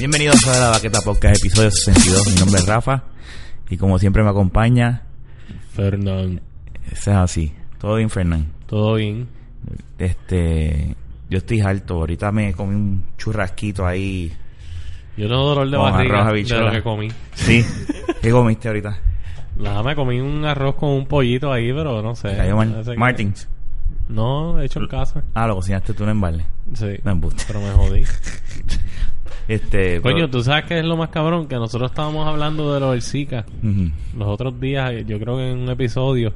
[0.00, 2.26] Bienvenidos a la Baqueta Podcast, episodio 62.
[2.34, 3.04] Mi nombre es Rafa
[3.68, 5.02] y como siempre me acompaña.
[5.74, 6.40] Fernán.
[6.90, 7.52] Ese es así.
[7.78, 8.46] Todo bien, Fernán.
[8.66, 9.28] Todo bien.
[9.98, 10.96] Este.
[11.28, 11.94] Yo estoy alto.
[11.96, 14.32] Ahorita me comí un churrasquito ahí.
[15.16, 16.64] Yo tengo dolor de Con arroz, barriga de habichuela.
[16.66, 17.08] lo que comí.
[17.34, 17.64] Sí.
[18.22, 18.98] ¿Qué comiste ahorita?
[19.58, 22.34] Nada, me comí un arroz con un pollito ahí, pero no sé.
[22.36, 23.48] Cayó Mar- Parece que- Martins.
[24.08, 25.22] No, he hecho en casa.
[25.34, 26.44] Ah, lo cocinaste tú en embalde.
[26.74, 26.86] Sí.
[27.04, 27.44] No embuste.
[27.46, 28.02] Pero me jodí.
[29.50, 30.00] Este.
[30.00, 32.92] Coño, pero- tú sabes que es lo más cabrón que nosotros estábamos hablando de lo
[32.92, 33.44] del Zika
[34.16, 36.34] los otros días, yo creo que en un episodio.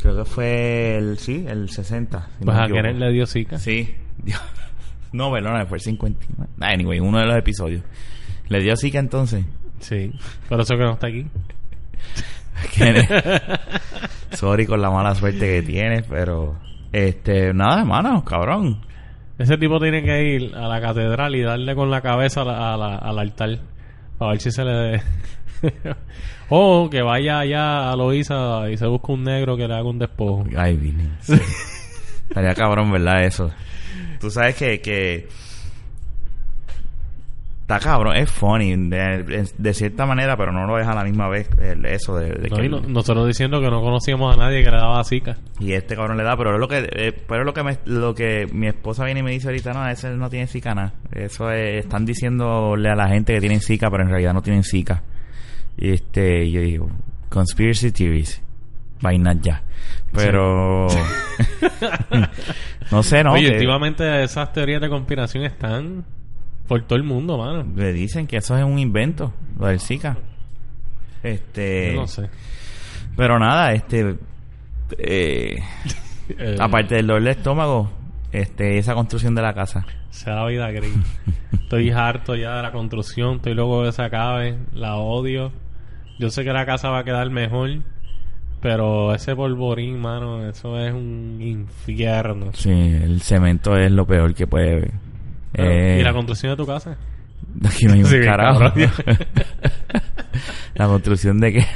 [0.00, 1.16] Creo que fue el.
[1.18, 2.28] Sí, el 60.
[2.38, 2.66] si pues a.
[2.66, 3.58] Keren le dio Zika.
[3.58, 3.94] Sí.
[4.18, 4.40] Dios.
[5.12, 6.26] No, perdona, fue el 50.
[6.60, 7.82] Anyway, uno de los episodios.
[8.48, 9.44] ¿Le dio Zika entonces?
[9.78, 10.10] Sí.
[10.48, 11.24] Por eso que no está aquí.
[14.32, 16.56] Sorry con la mala suerte que tienes, pero.
[16.92, 18.80] Este, nada, hermano, cabrón.
[19.38, 22.74] Ese tipo tiene que ir a la catedral y darle con la cabeza a la-
[22.74, 23.58] a la- al altar
[24.18, 25.02] para ver si se le...
[26.50, 29.98] o que vaya allá a Loíza y se busque un negro que le haga un
[29.98, 30.44] despojo.
[30.56, 31.08] Ay, Vini.
[31.20, 31.34] sí.
[32.28, 33.24] Estaría cabrón, ¿verdad?
[33.24, 33.50] Eso.
[34.20, 34.80] Tú sabes que.
[34.80, 35.28] que
[37.64, 41.28] Está cabrón, es funny de, de cierta manera, pero no lo es a la misma
[41.28, 44.62] vez el- eso de, de No, que no- nosotros diciendo que no conocíamos a nadie
[44.62, 45.38] que le daba zika.
[45.60, 47.78] y este cabrón le da, pero es lo que eh, pero es lo que me,
[47.86, 50.92] lo que mi esposa viene y me dice ahorita, no, ese no tiene zika nada.
[51.10, 54.62] Eso es, están diciéndole a la gente que tienen zika, pero en realidad no tienen
[54.62, 55.02] zika.
[55.78, 56.90] Y este, yo digo,
[57.30, 58.42] conspiracy theories.
[59.00, 59.62] Vainas ya.
[60.12, 60.86] Pero
[62.90, 63.32] no sé, no.
[63.32, 66.04] Oye, últimamente esas teorías de conspiración están
[66.66, 67.64] por todo el mundo, mano.
[67.76, 70.16] le dicen que eso es un invento, lo del zika.
[71.22, 72.28] Este, Yo no sé.
[73.16, 74.16] pero nada, este
[74.98, 75.62] eh,
[76.28, 77.90] Eh, aparte del dolor de estómago,
[78.32, 79.86] este esa construcción de la casa.
[80.10, 80.94] Sea la vida gris.
[81.52, 85.52] Estoy harto ya de la construcción, estoy loco de que se acabe, la odio.
[86.18, 87.70] Yo sé que la casa va a quedar mejor,
[88.60, 92.52] pero ese polvorín, mano, eso es un infierno.
[92.54, 94.92] Sí, el cemento es lo peor que puede.
[95.54, 96.96] Eh, ¿Y la construcción de tu casa?
[97.64, 98.58] aquí no hay un Sí, carajo.
[98.60, 98.90] cabrón.
[100.74, 101.66] la construcción de que.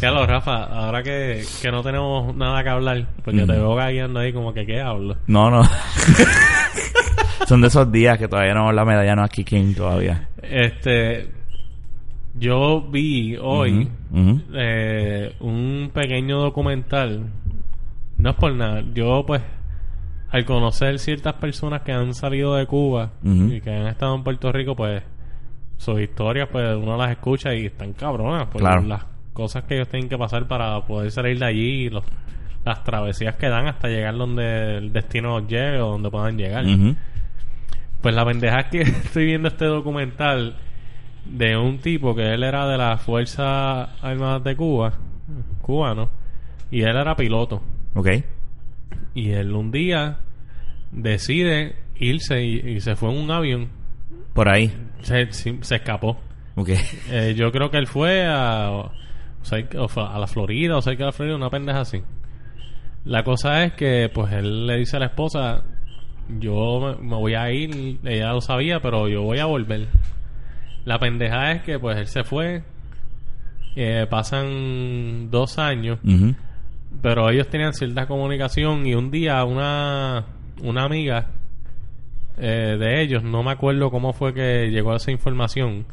[0.00, 3.46] Claro, Rafa, ahora que, que no tenemos nada que hablar, porque Ujú.
[3.46, 5.16] te veo guiando ahí como que qué hablo.
[5.26, 5.62] no, no.
[7.46, 10.28] Son de esos días que todavía no la medalla no aquí King todavía.
[10.42, 11.30] Este,
[12.34, 13.88] yo vi hoy
[14.54, 17.30] eh, un pequeño documental.
[18.18, 18.82] No es por nada.
[18.94, 19.42] Yo, pues,
[20.36, 24.52] al conocer ciertas personas que han salido de Cuba y que han estado en Puerto
[24.52, 25.02] Rico, pues,
[25.78, 28.82] sus historias, pues, uno las escucha y están cabronas por Claro.
[28.82, 32.04] las cosas que ellos tienen que pasar para poder salir de allí y los-
[32.64, 36.64] las travesías que dan hasta llegar donde el destino lleve o donde puedan llegar.
[38.00, 38.80] Pues la pendeja es que
[39.14, 40.56] estoy viendo este documental
[41.24, 44.92] de un tipo que él era de las Fuerzas Armadas de Cuba,
[45.62, 46.08] cubano,
[46.70, 47.62] y él era piloto.
[47.94, 48.08] Ok.
[49.14, 50.18] Y él un día
[50.92, 53.68] decide irse y, y se fue en un avión.
[54.34, 54.72] Por ahí.
[55.02, 56.18] Se, se- se escapó.
[56.56, 56.70] Ok.
[57.10, 58.90] Eh, yo creo que él fue a, o
[60.00, 62.02] a la Florida o cerca de la Florida, una pendeja así.
[63.04, 65.62] La cosa es que, pues, él le dice a la esposa,
[66.40, 69.86] yo me, voy a ir, ella lo sabía, pero yo voy a volver.
[70.84, 72.62] La pendeja es que, pues, él se fue,
[73.76, 75.98] eh, pasan dos años,
[77.00, 80.24] pero ellos tenían cierta comunicación y un día una,
[80.62, 81.26] una amiga
[82.38, 85.86] eh, de ellos, no me acuerdo cómo fue que llegó a esa información,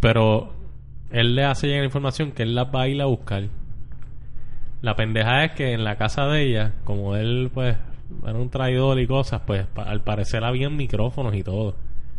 [0.00, 0.52] pero
[1.10, 3.44] él le hace llegar la información que él la va a ir a buscar.
[4.82, 7.76] La pendeja es que en la casa de ella, como él pues
[8.24, 11.68] era un traidor y cosas, pues pa- al parecer habían micrófonos y todo.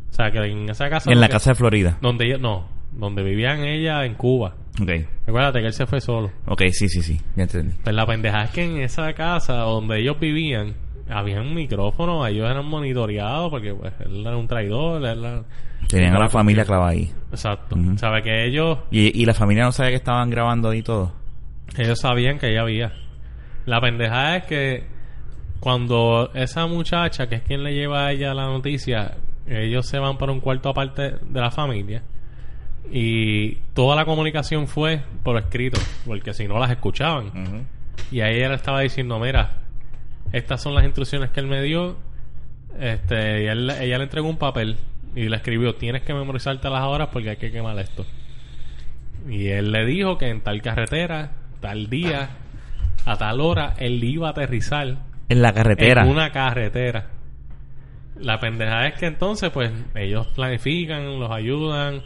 [0.09, 1.11] O sea, que en esa casa...
[1.11, 1.97] En la casa de Florida.
[2.01, 2.37] Donde ella...
[2.37, 4.55] No, donde vivían ella en Cuba.
[4.81, 4.89] Ok.
[5.25, 6.31] Recuérdate que él se fue solo.
[6.47, 7.19] Ok, sí, sí, sí.
[7.35, 7.75] Ya entendí.
[7.83, 10.73] Pues la pendeja es que en esa casa donde ellos vivían,
[11.09, 15.43] habían micrófonos, ellos eran monitoreados porque pues él era un traidor, él era...
[15.87, 17.11] Tenían a la familia clavada ahí.
[17.31, 17.75] Exacto.
[17.75, 17.97] Ujú.
[17.97, 21.13] Sabe que ellos Y, y la familia no sabía que estaban grabando ahí todo.
[21.77, 22.93] Ellos sabían que ella había.
[23.65, 24.87] La pendeja es que
[25.59, 29.15] cuando esa muchacha, que es quien le lleva a ella la noticia,
[29.47, 32.03] ellos se van para un cuarto aparte de la familia
[32.91, 37.67] y toda la comunicación fue por escrito, porque si no las escuchaban.
[38.11, 39.57] Y ahí ella le estaba diciendo, mira,
[40.31, 41.97] estas son las instrucciones que él me dio.
[42.79, 44.77] Este, y él- ella le entregó un papel
[45.15, 48.05] y le escribió, tienes que memorizarte las horas porque hay que quemar esto.
[49.29, 52.29] Y él le dijo que en tal carretera, tal día,
[53.05, 54.97] a tal hora, él iba a aterrizar
[55.29, 56.03] En la carretera.
[56.03, 57.07] en una carretera.
[58.19, 62.01] La pendeja es que entonces, pues, ellos planifican, los ayudan.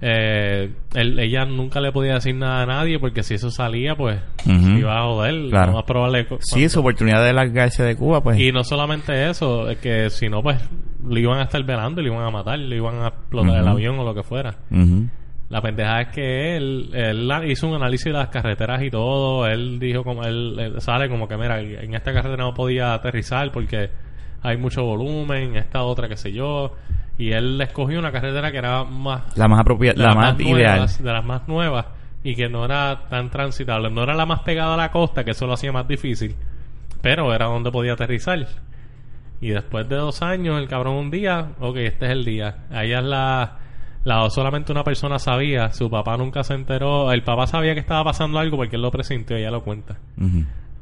[0.00, 4.20] Eh, él- ella nunca le podía decir nada a nadie porque si eso salía, pues,
[4.46, 5.48] iba a joder.
[5.50, 5.72] Claro.
[5.72, 8.38] Lo probable Sí, su oportunidad de largarse de Cuba, pues.
[8.38, 10.56] Y no solamente eso, es que si no, pues,
[11.04, 13.98] lo iban a estar velando lo iban a matar, le iban a explotar el avión
[13.98, 14.54] o lo que fuera.
[14.70, 15.08] Ujú.
[15.48, 19.46] La pendeja es que él, él hizo un análisis de las carreteras y todo.
[19.46, 23.50] Él dijo como él, él sale como que mira, en esta carretera no podía aterrizar
[23.50, 23.88] porque
[24.42, 26.74] hay mucho volumen, esta otra qué sé yo.
[27.18, 30.76] Y él escogió una carretera que era más La más apropiada, la más, ideal.
[30.76, 31.86] nuevas, de las más nuevas
[32.22, 35.32] y que no era tan transitable, no era la más pegada a la costa, que
[35.32, 36.34] eso lo hacía más difícil,
[37.00, 38.46] pero era donde podía aterrizar.
[39.40, 42.66] Y después de dos años, el cabrón un día, ok, este es el día.
[42.70, 43.58] Ahí es la,
[44.04, 48.04] la solamente una persona sabía, su papá nunca se enteró, el papá sabía que estaba
[48.04, 49.96] pasando algo porque él lo presintió, ella lo cuenta.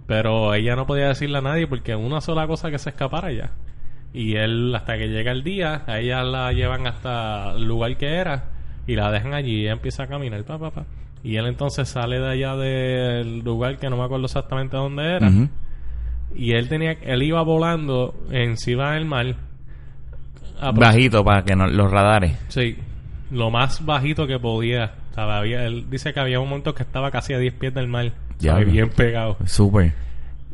[0.07, 3.51] Pero ella no podía decirle a nadie porque una sola cosa que se escapara ya.
[4.19, 8.15] Y él, hasta que llega el día, a ella la llevan hasta el lugar que
[8.15, 8.45] era
[8.87, 10.85] y la dejan allí y ella empieza a caminar, pa, pa, pa.
[11.23, 15.29] Y él entonces sale de allá del lugar que no me acuerdo exactamente dónde era.
[16.35, 19.35] Y él tenía, él iba volando encima del mar.
[20.75, 22.39] Bajito para que no, los radares.
[22.49, 22.77] Sí,
[23.31, 24.95] lo más bajito que podía.
[25.17, 28.13] Había- él dice que había un momento que estaba casi a 10 pies del mar.
[28.39, 29.37] Ya, bien pegado.
[29.47, 29.93] Súper.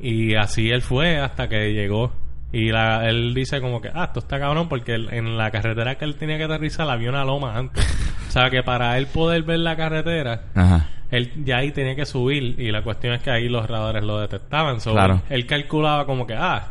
[0.01, 2.13] Y así él fue hasta que llegó.
[2.53, 5.95] Y la, él dice como que, ah, esto está cabrón porque él- en la carretera
[5.97, 7.85] que él tenía que aterrizar había una loma antes.
[8.29, 10.87] o sea que para él poder ver la carretera, Ajá.
[11.11, 14.21] él ya ahí tenía que subir y la cuestión es que ahí los radares lo
[14.21, 14.81] detectaban.
[14.83, 15.23] So, Claro.
[15.31, 16.69] él, él calculaba como que, ah,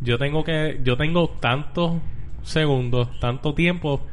[0.00, 1.92] yo tengo que, yo tengo tantos
[2.42, 4.04] segundos, tanto tiempo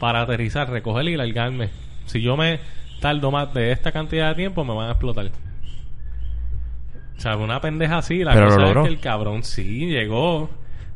[0.00, 1.70] para aterrizar, recoger y largarme.
[2.06, 2.58] Si yo me
[3.00, 5.30] tardo más de esta cantidad de tiempo, me van a explotar.
[7.18, 8.22] O sea, una pendeja así.
[8.22, 8.80] La Pero lo cosa logró.
[8.82, 10.48] es que el cabrón sí llegó.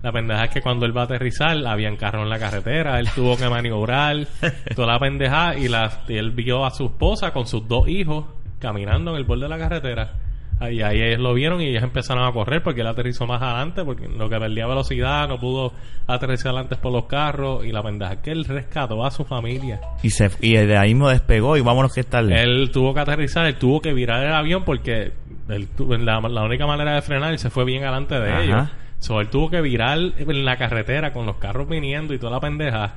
[0.03, 3.09] La pendeja es que cuando él va a aterrizar, habían carro en la carretera, él
[3.15, 4.27] tuvo que maniobrar,
[4.75, 8.25] toda la pendeja, y, la, y él vio a su esposa con sus dos hijos
[8.59, 10.15] caminando en el borde de la carretera.
[10.59, 13.85] Ahí, ahí ellos lo vieron y ellos empezaron a correr porque él aterrizó más adelante,
[13.85, 15.73] porque lo que perdía velocidad, no pudo
[16.07, 19.81] aterrizar antes por los carros, y la pendeja es que él rescató a su familia.
[20.03, 22.41] Y, se, y de ahí mismo despegó y vámonos que tarde.
[22.43, 25.13] Él tuvo que aterrizar, él tuvo que virar el avión porque
[25.53, 28.43] él tu- la, la única manera de frenar se fue bien delante de Ajá.
[28.43, 28.69] ellos.
[28.99, 32.41] So, él tuvo que virar en la carretera con los carros viniendo y toda la
[32.41, 32.95] pendeja.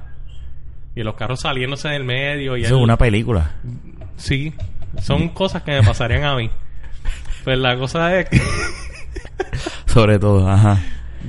[0.95, 2.55] Y los carros saliéndose del medio.
[2.57, 3.51] Y Eso él- es una película.
[4.15, 4.53] Sí,
[5.01, 6.49] son cosas que me pasarían a mí.
[7.43, 8.39] Pues la cosa es que
[9.87, 10.79] Sobre todo, ajá.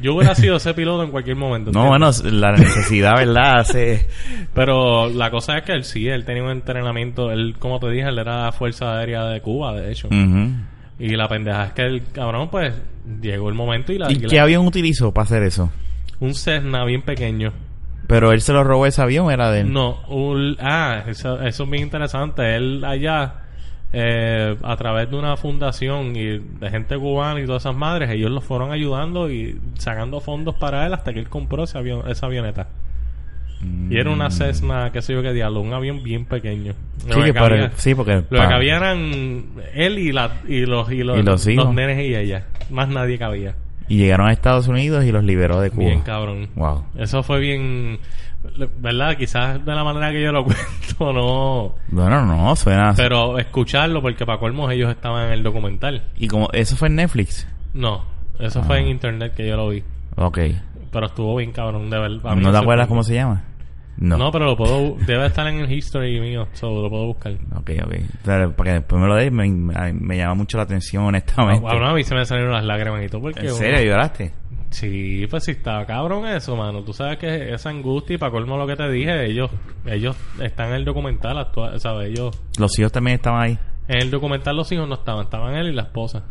[0.03, 1.71] yo hubiera sido ese piloto en cualquier momento.
[1.73, 3.61] No, bueno, la necesidad, ¿verdad?
[3.61, 4.09] Hace...
[4.55, 7.31] Pero la cosa es que él sí, él tenía un entrenamiento.
[7.31, 10.09] Él, como te dije, él era Fuerza Aérea de Cuba, de hecho.
[10.09, 10.51] Ujú.
[10.99, 12.75] Y la pendeja es que el cabrón, pues,
[13.21, 14.11] llegó el momento y la.
[14.11, 15.71] ¿Y y qué avión utilizó para hacer eso?
[16.21, 17.53] Un Cessna bien pequeño.
[18.07, 19.73] Pero él se lo robó ese avión, era de él.
[19.73, 22.55] No, un- ah, eso, eso es bien interesante.
[22.57, 23.35] Él allá,
[23.93, 28.31] eh, a través de una fundación y de gente cubana y todas esas madres, ellos
[28.31, 32.27] lo fueron ayudando y sacando fondos para él hasta que él compró ese avión, esa
[32.27, 32.69] avioneta.
[33.91, 36.75] Y era una Cessna, qué sé yo qué diablo, un avión bien pequeño.
[36.99, 38.17] Sí, Lo que el- sí, porque...
[38.29, 39.45] Lo que cabía eran
[39.75, 41.75] él y, la, y, los, y, los, Y los hijos.
[41.75, 42.47] nenes y ella.
[42.71, 43.55] Más nadie cabía.
[43.89, 45.87] Y llegaron a Estados Unidos y los liberó de Cuba.
[45.87, 46.49] Bien cabrón.
[46.55, 46.85] Wow.
[46.99, 47.99] Eso fue bien...
[48.79, 49.17] ¿Verdad?
[49.17, 51.75] Quizás de la manera que yo lo cuento, no...
[51.89, 52.91] Bueno, no, suena...
[52.91, 53.03] así.
[53.03, 56.03] Pero escucharlo, porque para colmos ellos estaban en el documental.
[56.17, 56.49] Y como...
[56.53, 57.49] ¿Eso fue en Netflix?
[57.75, 58.05] No,
[58.39, 59.83] eso fue en internet que yo lo vi.
[60.17, 60.39] Ok.
[60.97, 62.35] Pero estuvo bien cabrón, de verdad.
[62.37, 63.45] ¿No te acuerdas cómo se llama?
[63.99, 64.17] No.
[64.17, 64.97] No, pero lo puedo...
[65.07, 67.33] Debe estar en el history mío, so lo puedo buscar.
[67.55, 67.95] Ok, ok.
[68.25, 71.61] Pero para que después me lo des, me, me- me llama mucho la atención, honestamente.
[71.61, 73.21] Bueno, a mí se me salieron las lágrimas y todo.
[73.21, 73.83] Porque ¿En serio?
[73.91, 74.33] ¿Lloraste?
[74.71, 76.83] Sí, pues sí estaba cabrón eso, mano.
[76.83, 79.51] Tú sabes que esa angustia y para colmo lo que te dije, ellos
[79.85, 82.09] ellos están en el documental actual, ¿sabes?
[82.11, 83.59] Ellos Los hijos también estaban ahí.
[83.89, 86.25] en el documental los hijos no estaban, estaban él y la esposa.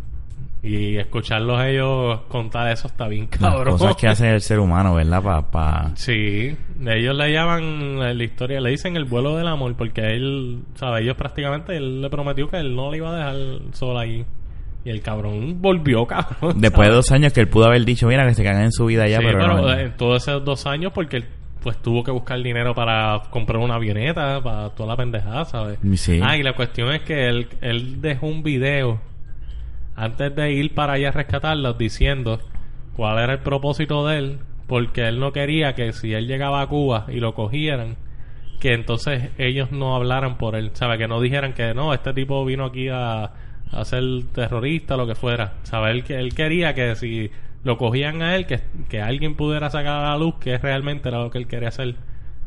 [0.67, 3.77] Y escucharlos ellos contar eso está bien Las cabrón.
[3.77, 5.21] cosas que hace el ser humano, ¿verdad?
[5.21, 5.91] Pa, pa...
[5.93, 6.55] Sí,
[6.87, 11.03] ellos le llaman la historia, le dicen el vuelo del amor porque él, ¿sabes?
[11.03, 13.35] Ellos prácticamente él le prometió que él no le iba a dejar
[13.73, 14.25] sola ahí.
[14.83, 16.53] Y el cabrón volvió, cabrón.
[16.61, 18.85] Después de dos años que él pudo haber dicho, mira, que se cagan en su
[18.85, 19.73] vida ya, Sí, pero, pero no.
[19.73, 21.25] eh, todos esos dos años porque él
[21.61, 25.79] pues tuvo que buscar dinero para comprar una avioneta, para toda la pendejada, ¿sabes?
[25.95, 26.19] Sí.
[26.23, 28.99] Ah, y la cuestión es que él, él dejó un video
[29.95, 32.39] antes de ir para allá a rescatarlos diciendo
[32.95, 36.67] cuál era el propósito de él, porque él no quería que si él llegaba a
[36.67, 37.97] Cuba y lo cogieran,
[38.59, 40.97] que entonces ellos no hablaran por él, ¿sabes?
[40.97, 43.31] Que no dijeran que no, este tipo vino aquí a,
[43.71, 45.91] a ser terrorista, lo que fuera, ¿sabes?
[45.95, 47.29] Él, que- él quería que si
[47.63, 48.59] lo cogían a él que,
[48.89, 51.95] que alguien pudiera sacar a la luz que realmente era lo que él quería hacer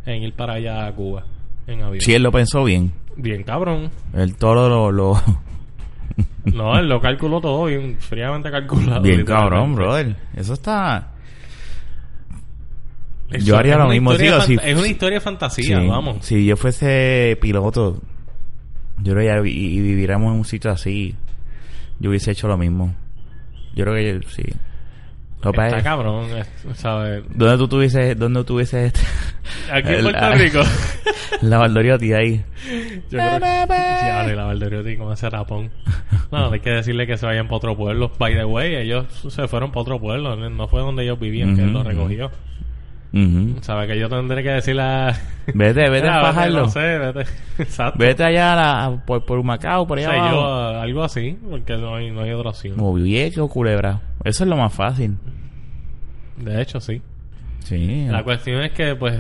[0.07, 1.25] en ir para allá a Cuba
[1.67, 2.01] en avión.
[2.01, 2.93] Si él lo pensó bien.
[3.17, 3.91] Bien cabrón.
[4.15, 4.91] Él todo lo...
[4.93, 5.21] lo-
[6.55, 9.01] No, él lo calculó todo bien fríamente calculado.
[9.03, 10.17] bien cabrón, brother.
[10.37, 11.13] Eso está...
[13.31, 16.25] Eso Yo haría lo mismo, digo, si- Es una historia de fantasía, Sí, vamos.
[16.25, 18.01] Si yo fuese piloto,
[19.03, 21.15] yo creo que y, y viviéramos en un sitio así,
[22.01, 22.95] yo hubiese hecho lo mismo.
[23.75, 24.43] Yo creo que yo- sí.
[25.43, 27.23] Que pasa Está es- cabrón, es- ¿sabes?
[27.35, 29.01] ¿Dónde tú tuvieses, dónde tuvieses este?
[29.73, 30.61] Aquí en Puerto Rico.
[31.43, 32.45] La Valdoriotti ahí.
[33.11, 35.71] Yo creo Ya, de la Valderiotti con ese rapón.
[36.33, 38.11] No, hay que decirle que se vayan para otro pueblo.
[38.19, 40.35] By the way, ellos se fueron para otro pueblo.
[40.37, 41.85] No no fue donde ellos vivían, que él Ujú, lo
[43.13, 43.41] recogió.
[43.53, 43.63] Ujú.
[43.63, 45.15] ¿Sabe que yo tendré que decirle a...
[45.55, 46.61] Vete, vete a bajarlo.
[46.63, 47.25] No sé, vete.
[47.59, 47.99] Exacto.
[47.99, 48.57] Vete allá a
[48.91, 50.37] la- por, por Macao, por O allá sea, abajo.
[50.37, 52.77] yo, algo así, porque no hay, no hay otra opción.
[52.77, 54.01] Como Vieques o Culebra.
[54.25, 55.17] Eso es lo más fácil.
[56.37, 57.01] De hecho, sí.
[57.65, 58.07] Sí.
[58.09, 59.15] La cuestión es que, pues,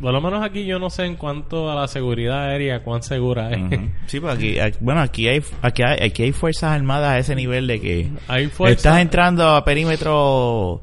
[0.00, 3.50] por lo menos aquí yo no sé en cuanto a la seguridad aérea, cuán segura
[3.52, 3.58] es.
[3.62, 3.88] Ujú.
[4.06, 7.34] Sí, pues aquí, aquí- bueno, aquí hay, aquí hay, aquí hay fuerzas armadas a ese
[7.34, 8.74] nivel de que Hay fuerza.
[8.76, 10.80] estás entrando a perímetro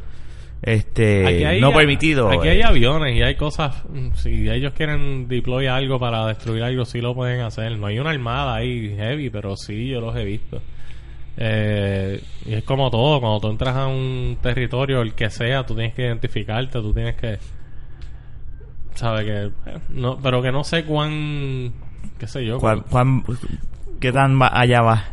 [0.62, 2.30] este hay- no permitido.
[2.30, 3.84] Aquí hay aviones y hay cosas.
[3.90, 7.78] mm, Si ellos quieren deploy algo para destruir algo, sí lo pueden hacer.
[7.78, 10.62] No hay una armada ahí heavy, pero sí yo los he visto.
[11.38, 15.74] Eh, y es como todo, cuando tú entras a un territorio, el que sea, tú
[15.76, 17.38] tienes que identificarte, tú tienes que.
[18.96, 21.72] ¿Sabes que eh, no Pero que no sé cuán.
[22.18, 22.60] ¿Qué sé yo?
[22.60, 23.24] ¿Cuál- cuán-
[24.02, 25.04] ¿Qué tan allá va?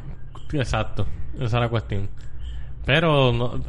[0.52, 2.08] Exacto, esa es la cuestión.
[2.86, 3.60] Pero no,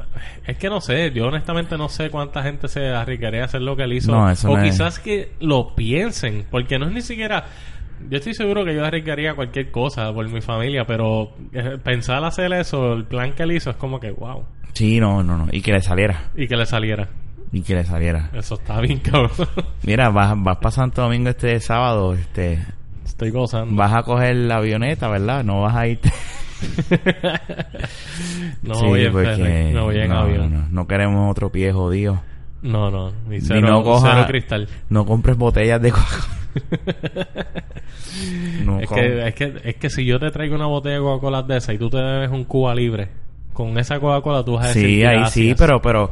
[0.46, 3.76] es que no sé, yo honestamente no sé cuánta gente se arriesgaría a hacer lo
[3.76, 4.12] que él hizo.
[4.12, 7.44] No, eso o no es- quizás que lo piensen, porque no es ni siquiera...
[8.12, 12.54] Yo estoy seguro que yo arriesgaría cualquier cosa por mi familia, pero eh, pensar hacer
[12.54, 14.46] eso, el plan que él hizo es como que wow.
[14.74, 15.48] Sí, no, no, no.
[15.52, 16.30] Y que le saliera.
[16.36, 17.08] Y que le saliera.
[17.52, 18.30] Y que le saliera.
[18.34, 19.32] Eso está bien, cabrón.
[19.84, 22.64] Mira, vas, vas para Santo Domingo este sábado, este,
[23.04, 23.76] Estoy gozando.
[23.76, 25.44] vas a coger la avioneta, ¿verdad?
[25.44, 26.12] No vas a irte.
[28.64, 30.54] no Sí, voy en porque ferry, no voy en no, avión.
[30.54, 32.22] No, no queremos otro pie jodido.
[32.62, 34.68] No, no, ni Ni cero, no coja- cero cristal.
[34.90, 36.38] No compres botellas de Coca-Cola.
[38.66, 41.44] No es, que, es, que, es que si yo te traigo una botella de Coca-Cola
[41.44, 43.10] de esa y tú te bebes un Cuba libre,
[43.54, 46.10] con esa Coca-Cola tú vas a decir Sí, ahí sí, pero, pero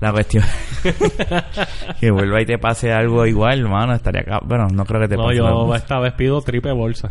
[0.00, 0.44] la cuestión
[2.00, 4.40] que vuelva y te pase algo igual, hermano, estaría acá.
[4.44, 5.36] Bueno, no creo que te No, pase.
[5.36, 5.74] yo algo.
[5.74, 7.10] esta vez pido triple bolsa.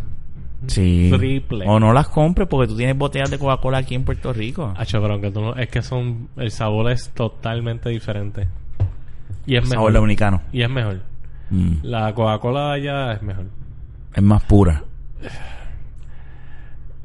[0.66, 1.12] Sí.
[1.16, 1.66] triple.
[1.68, 4.74] O no las compres porque tú tienes botellas de Coca-Cola aquí en Puerto Rico.
[4.76, 5.56] Hacho, pero aunque tú no...
[5.56, 6.30] Es que son...
[6.36, 8.48] El sabor es totalmente diferente.
[9.46, 9.94] Y es Sabor mejor.
[9.94, 10.42] dominicano.
[10.52, 11.02] Y es mejor.
[11.50, 11.76] Mm.
[11.84, 13.46] La Coca-Cola allá es mejor.
[14.14, 14.84] Es más pura.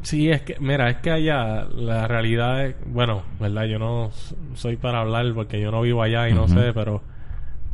[0.02, 4.10] Sí, es que, mira, es que allá la realidad es, bueno, verdad, yo no
[4.54, 7.02] soy para hablar porque yo no vivo allá y no sé, pero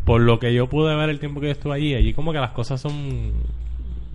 [0.04, 2.38] por lo que yo pude ver el tiempo que yo estuve allí, allí como que
[2.38, 3.32] las cosas son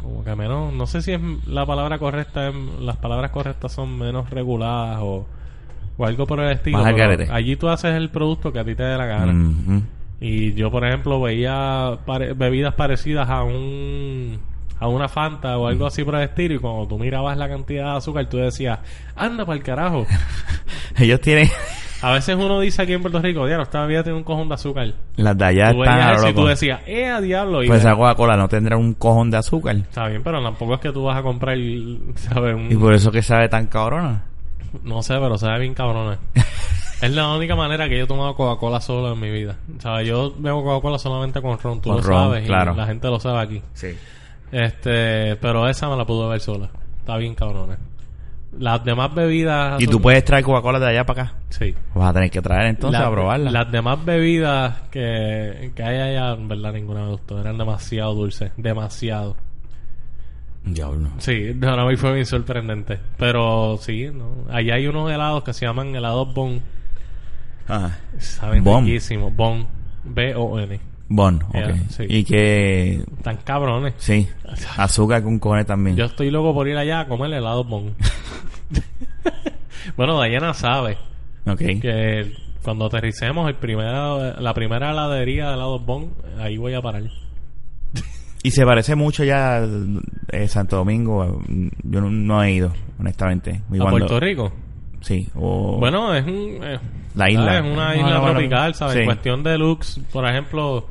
[0.04, 4.30] como que menos, no sé si es la palabra correcta, las palabras correctas son menos
[4.30, 5.26] reguladas o,
[5.98, 6.78] o algo por el estilo.
[6.84, 9.32] Pero allí tú haces el producto que a ti te dé la gana.
[10.22, 14.40] Y yo, por ejemplo, veía pare- bebidas parecidas a un
[14.80, 17.92] a una Fanta o algo así por el estilo y cuando tú mirabas la cantidad
[17.92, 18.80] de azúcar tú decías,
[19.16, 20.06] anda para el carajo.
[20.98, 21.48] Ellos tienen
[22.04, 24.56] A veces uno dice aquí en Puerto Rico, diablo, esta bebida tiene un cojón de
[24.56, 24.94] azúcar.
[25.16, 26.50] las de allá tú están a lo y tú loco.
[26.50, 27.64] decías, eh, a diablo.
[27.64, 29.76] Y Pues esa Coca-Cola no tendrá un cojón de azúcar.
[29.78, 31.58] Está bien, pero tampoco es que tú vas a comprar,
[32.16, 32.56] ¿sabes?
[32.56, 34.24] Un- Y por eso que sabe tan cabrona.
[34.84, 36.18] No sé, pero sabe bien cabrona.
[37.02, 39.56] es la única manera que yo he tomado Coca-Cola solo en mi vida.
[39.80, 40.08] ¿Sabes?
[40.08, 42.46] Yo bebo Coca-Cola solamente con ron, tú Con lo ron, sabes.
[42.46, 42.74] claro.
[42.74, 43.62] Y la gente lo sabe aquí.
[43.74, 43.96] Sí.
[44.52, 46.70] Este, pero esa me la pude ver sola.
[47.00, 47.78] Está bien cabrona.
[48.60, 49.82] Las demás bebidas.
[49.82, 51.34] Y tú puedes traer Coca-Cola de allá para acá.
[51.50, 51.74] Sí.
[51.96, 53.52] Vas a tener que traer entonces a probarla.
[53.52, 57.40] Las demás bebidas que, que hay allá, en verdad, ninguna me gustó.
[57.40, 58.52] Eran demasiado dulces.
[58.58, 59.36] Demasiado.
[60.66, 61.10] Diablo.
[61.18, 63.00] Sí, para mí fue bien sorprendente.
[63.18, 64.46] Pero sí, ¿no?
[64.50, 66.62] allá hay unos helados que se llaman helados Bon.
[67.68, 68.00] Ajá.
[68.18, 68.86] Saben Bon.
[68.86, 69.36] riquísimos.
[69.36, 69.68] Bon.
[70.06, 70.80] B-O-N.
[71.16, 71.76] Bon, ok.
[71.90, 72.06] sí.
[72.10, 73.04] Y que...
[73.22, 73.94] Tan cabrones.
[73.98, 74.28] Sí.
[74.78, 75.96] Azúcar con cojones también.
[75.96, 77.94] Yo estoy loco por ir allá a comer helado Bon.
[79.96, 80.98] bueno, Dayana sabe
[81.46, 81.60] Ok.
[81.60, 87.04] que cuando aterricemos el primero, la primera heladería de helados Bon, ahí voy a parar.
[88.42, 89.64] Y se parece mucho ya
[90.32, 91.42] eh, Santo Domingo.
[91.84, 93.62] Yo no, no he ido, honestamente.
[93.72, 94.52] Y ¿A cuando- Puerto Rico?
[95.02, 95.28] Sí.
[95.36, 96.58] O Bueno, es un...
[96.64, 96.80] eh,
[97.16, 97.58] La isla.
[97.60, 98.94] Es una Ah, isla bueno, tropical, ¿sabes?
[98.94, 99.00] sí.
[99.00, 100.88] En cuestión de looks, por ejemplo,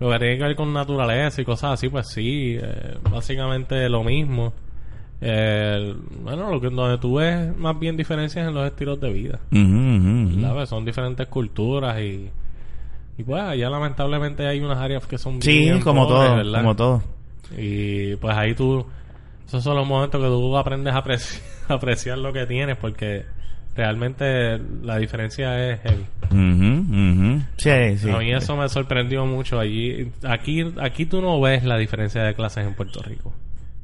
[0.00, 4.02] lo que tiene que ver con naturaleza y cosas así, pues sí, eh, básicamente lo
[4.04, 4.52] mismo.
[5.20, 9.38] El- bueno, lo que donde tú ves más bien diferencias en los estilos de vida.
[10.40, 10.68] ¿sabes?
[10.68, 12.28] Son diferentes culturas y
[13.18, 16.60] y pues allá lamentablemente hay unas áreas que son Sí, bien como pobres, todo, ¿verdad?
[16.62, 17.02] como todo.
[17.56, 18.84] Y pues ahí tú,
[19.46, 20.98] esos son los momentos que tú aprendes a
[21.68, 23.24] apreciar lo que tienes porque
[23.74, 26.04] realmente la diferencia es heavy.
[27.56, 28.10] Sí, sí.
[28.10, 30.10] A mí eso me sorprendió mucho allí.
[30.24, 33.32] Aquí, aquí tú no ves la diferencia de clases en Puerto Rico.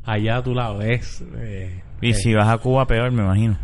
[0.05, 1.23] Allá tú la ves.
[1.37, 3.59] eh, Y eh, si vas a Cuba, peor, me imagino.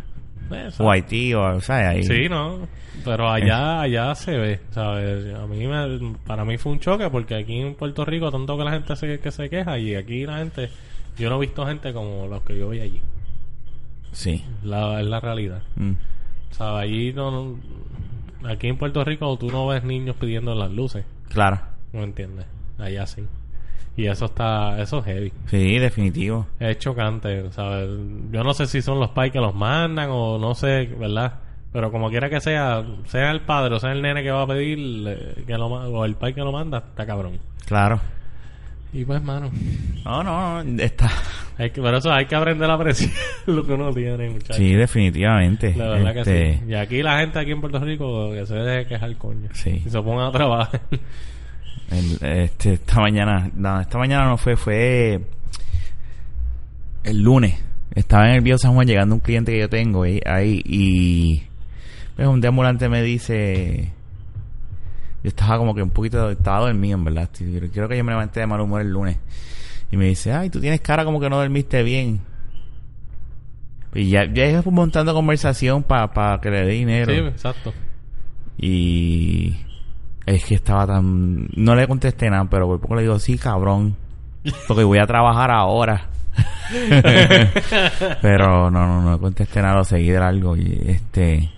[0.49, 1.87] pues, O Haití, o, ¿sabes?
[1.87, 2.03] Ahí.
[2.03, 2.67] Sí, no.
[3.03, 5.33] Pero allá, allá se ve, ¿sabes?
[5.35, 8.63] A mí me, para mí fue un choque porque aquí en Puerto Rico tanto que
[8.63, 10.69] la gente se, que se queja y aquí la gente,
[11.17, 13.01] yo no he visto gente como los que yo vi allí.
[14.13, 14.43] Sí.
[14.63, 15.61] La, es la realidad.
[15.75, 15.91] Mm.
[16.57, 16.83] ¿Sabes?
[16.83, 21.59] Allí no, no- aquí en Puerto Rico tú no ves niños pidiendo las luces, Claro.
[21.93, 22.45] ¿no entiendes?
[22.77, 23.23] Allá sí.
[23.97, 25.33] Y eso está, eso es heavy.
[25.47, 26.47] Sí, definitivo.
[26.59, 27.89] Es chocante, ¿sabes?
[28.31, 31.35] Yo no sé si son los pais que los mandan o no sé, ¿verdad?
[31.71, 34.47] Pero como quiera que sea, sea el padre o sea el nene que va a
[34.47, 37.39] pedir, eh, que lo, o el pai que lo manda, está cabrón.
[37.65, 37.99] Claro.
[38.93, 39.51] Y pues, mano,
[40.05, 40.81] No, no, no.
[40.81, 41.11] Está.
[41.57, 43.11] hay que, por eso hay que aprender a apreciar
[43.45, 44.55] lo que uno tiene, muchachos.
[44.55, 45.73] Sí, definitivamente.
[45.75, 46.63] La verdad que Este, sí.
[46.69, 49.49] Y aquí la gente aquí en Puerto Rico que se deje quejar coño.
[49.53, 49.81] Sí.
[49.85, 50.81] Y se ponga a trabajar.
[51.91, 55.19] el- este, esta mañana, no, esta mañana no fue, fue
[57.03, 57.61] el lunes.
[57.93, 61.43] Estaba en el Bio San Juan llegando un cliente que yo tengo ahí, ahí y
[62.15, 63.91] pues, un deambulante me dice,
[65.25, 67.27] yo estaba como que un poquito, estaba dormido, en verdad.
[67.33, 69.17] Creo que yo me levanté de mal humor el lunes.
[69.91, 72.21] Y me dice, ay, tú tienes cara como que no dormiste bien.
[73.95, 77.11] Y ya, ya montando conversación para que le dé dinero.
[77.11, 77.73] sí, exacto.
[78.59, 79.57] Y
[80.27, 81.47] es que estaba tan...
[81.55, 83.95] No le contesté nada, pero por poco le digo, sí, cabrón.
[84.67, 86.07] Porque voy a trabajar ahora.
[88.21, 90.55] pero no, no, no contesté nada, lo seguí de algo.
[90.55, 91.49] Y este...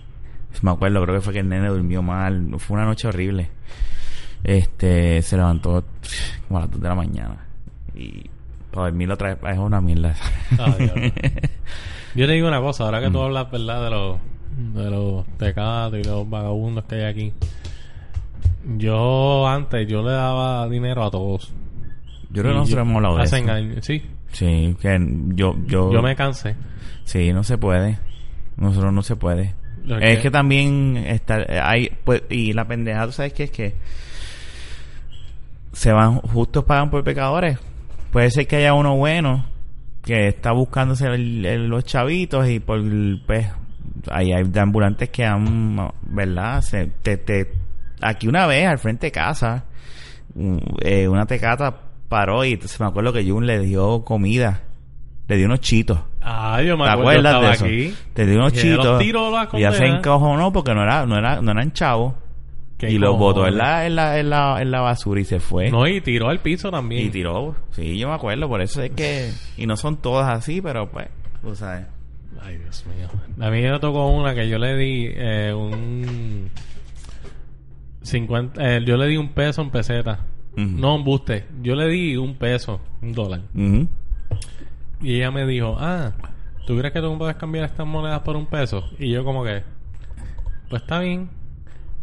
[0.62, 2.48] Me acuerdo, creo que fue que el nene durmió mal.
[2.58, 3.50] Fue una noche horrible.
[4.44, 5.22] Este...
[5.22, 5.84] Se levantó
[6.46, 7.46] como a las 2 de la mañana.
[7.94, 8.24] Y...
[8.70, 10.14] Para dormir otra vez es una mierda.
[10.58, 10.74] Ah.
[12.14, 13.04] Yo te digo una cosa, ahora Mm.
[13.04, 13.84] que tú hablas, ¿verdad?
[13.84, 14.18] De los,
[14.74, 17.32] de los tecatos y los vagabundos que hay aquí.
[18.76, 21.52] Yo antes, yo le daba dinero a todos.
[22.30, 23.36] Yo creo que nosotros hemos hablado de eso.
[23.36, 24.02] años, sí.
[24.32, 25.56] Sí, que yo...
[25.66, 26.54] Yo, Yo me cansé.
[27.04, 27.98] Sí, no se puede.
[28.58, 29.54] Nosotros no se puede.
[29.96, 33.74] Es que- también está, hay, pues, y la pendeja, ¿tú sabes qué es que
[35.72, 37.58] se van, justos pagan por pecadores.
[38.10, 39.46] Puede ser que haya uno bueno
[40.02, 42.80] que está buscándose los chavitos y por,
[43.26, 43.46] pues,
[44.10, 46.62] ahí hay ambulantes que han, ¿verdad?
[46.62, 47.52] Se, te, te,
[48.00, 49.64] aquí una vez al frente de casa,
[50.80, 51.76] eh, una tecata
[52.08, 54.62] paró y se me acuerdo que Jun le dio comida,
[55.28, 56.00] le dio unos chitos.
[56.20, 57.64] Ah, yo me ¿Te acuerdas de eso?
[57.64, 57.94] aquí.
[58.12, 59.02] Te dio unos chitos.
[59.54, 62.14] y ya se encojonó porque no era, no era, no eran chavos.
[62.76, 65.40] ¿Qué Y los botó en la, en la, en la, en la basura y se
[65.40, 65.68] fue.
[65.68, 67.06] No, y tiró al piso también.
[67.06, 67.56] y tiró.
[67.72, 69.32] Sí, yo me acuerdo, por eso es que.
[69.56, 71.08] Y no son todas así, pero pues,
[71.42, 71.86] tú sabes.
[72.40, 73.08] Ay, Dios mío.
[73.44, 76.50] A mí me tocó una que yo le di eh, un...
[78.02, 80.20] 50, eh, yo le di un peso en peseta.
[80.56, 81.46] No, un buste.
[81.62, 83.42] Yo le di un peso, un dólar.
[83.54, 83.86] Ujú.
[85.00, 86.12] Y ella me dijo, ah,
[86.66, 88.84] ¿tú crees que tú puedes cambiar estas monedas por un peso?
[88.98, 89.62] Y yo como que,
[90.68, 91.30] pues está bien.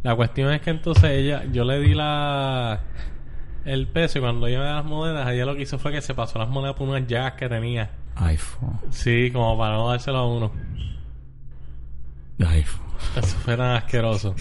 [0.04, 2.82] La cuestión es que entonces ella, yo le di la
[3.66, 6.02] el peso y cuando ella me da las monedas, ella lo que hizo fue que
[6.02, 7.90] se pasó las monedas por unas llagas que tenía.
[8.38, 8.72] Fu.
[8.92, 10.52] Sí, como para no dárselo a uno.
[12.38, 12.82] Fu.
[13.20, 14.36] Eso fue tan asqueroso.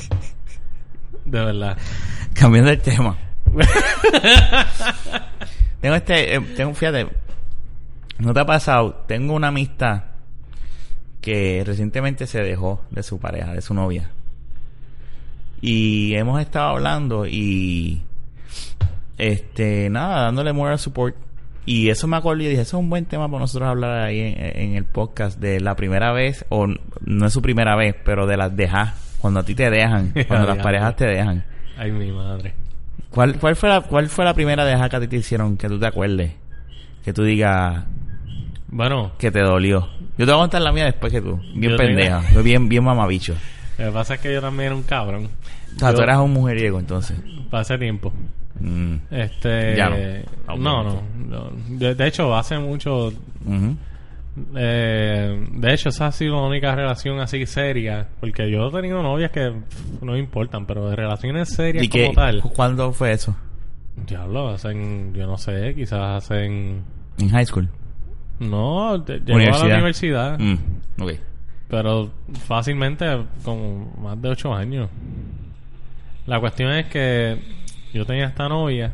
[1.24, 1.78] De verdad.
[2.34, 3.16] Cambiando el tema.
[5.80, 7.08] tengo este, eh, tengo, fíjate,
[8.18, 9.04] ¿no te ha pasado?
[9.06, 10.04] Tengo una amistad
[11.20, 14.10] que recientemente se dejó de su pareja, de su novia.
[15.60, 18.02] Y hemos estado hablando y
[19.16, 21.16] este nada, dándole moral support.
[21.64, 24.20] Y eso me acuerdo y dije, eso es un buen tema para nosotros hablar ahí
[24.20, 28.26] en, en el podcast de la primera vez, o no es su primera vez, pero
[28.26, 31.42] de las dejas, cuando a ti te dejan, cuando las parejas te dejan.
[31.78, 32.52] Ay, mi madre.
[33.08, 35.68] ¿Cuál, cuál, fue la, ¿Cuál fue la primera deja que a ti te hicieron que
[35.68, 36.32] tú te acuerdes?
[37.02, 37.84] Que tú digas
[38.76, 39.88] Bueno, que te dolió.
[40.18, 41.40] Yo te voy a contar la mía después que tú.
[41.54, 42.22] Bien pendeja.
[42.28, 43.34] tengo- bien, bien mamabicho.
[43.78, 45.28] lo que pasa es que yo también era un cabrón.
[45.76, 47.16] O sea, Yo- tú eras un mujeriego entonces.
[47.52, 48.12] Hace tiempo.
[48.58, 48.96] Mm.
[49.12, 49.76] Este.
[49.76, 50.56] Ya no.
[50.56, 51.02] No, no.
[51.28, 51.50] no.
[51.68, 53.12] De, de hecho, hace mucho.
[54.56, 58.08] Eh, de hecho, esa ha sido la única relación así seria.
[58.20, 61.88] Porque yo he tenido novias que pff, no me importan, pero de relaciones serias ¿Y
[61.88, 62.42] como qué, tal.
[62.42, 63.36] cuándo fue eso?
[64.06, 65.14] Diablo, hacen.
[65.14, 66.82] Yo no sé, quizás hacen.
[67.18, 67.68] En high school.
[68.40, 70.56] No, llegó a la universidad, Mm,
[71.00, 71.12] ok.
[71.68, 72.10] pero
[72.46, 73.06] fácilmente
[73.44, 74.88] como más de ocho años.
[76.26, 77.38] La cuestión es que
[77.92, 78.92] yo tenía esta novia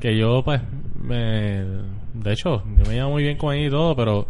[0.00, 0.60] que yo pues
[1.02, 1.64] me
[2.14, 4.26] de hecho yo me llevo muy bien con ella y todo pero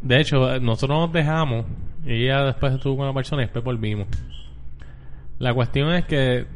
[0.00, 1.64] de hecho nosotros nos dejamos
[2.06, 4.06] y ella después estuvo con una persona y después volvimos
[5.38, 6.46] la cuestión es que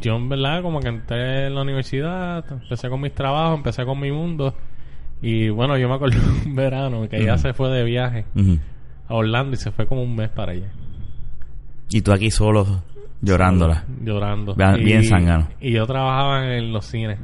[0.00, 3.98] yo en verdad como que entré en la universidad empecé con mis trabajos empecé con
[4.00, 4.54] mi mundo
[5.22, 8.24] y bueno yo me acuerdo un verano que ella se fue de viaje
[9.08, 10.68] a Orlando y se fue como un mes para allá
[11.90, 12.82] Y tú aquí solo
[13.20, 13.84] llorándola.
[14.04, 15.48] llorando Bien- bien zángano.
[15.60, 17.18] y yo trabajaba en los cines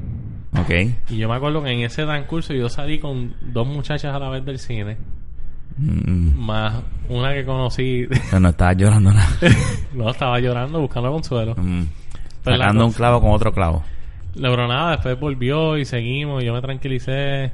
[0.58, 0.70] Ok.
[1.10, 4.30] Y yo me acuerdo que en ese transcurso yo salí con dos muchachas a la
[4.30, 4.96] vez del cine,
[5.76, 9.28] Mm, más una que conocí, pero no estabas llorando nada.
[9.94, 11.54] no estaba llorando buscando consuelo.
[11.56, 11.82] Mm.
[12.42, 13.84] Pero la Sacando un clavo con otro clavo.
[14.34, 17.52] Pero nada, después volvió y seguimos, y yo me tranquilicé.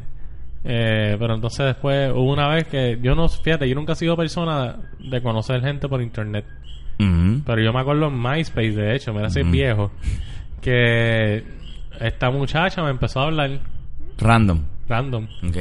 [0.64, 4.16] Eh, pero entonces después hubo una vez que yo no, fíjate, yo nunca he sido
[4.16, 6.44] persona de conocer gente por internet.
[6.96, 9.50] Pero yo me acuerdo en MySpace, de hecho, mira, soy Ujú.
[9.50, 9.90] viejo,
[10.62, 11.44] que
[12.00, 13.60] esta muchacha me empezó a hablar
[14.18, 14.62] Random.
[14.88, 15.26] random.
[15.48, 15.56] Ok.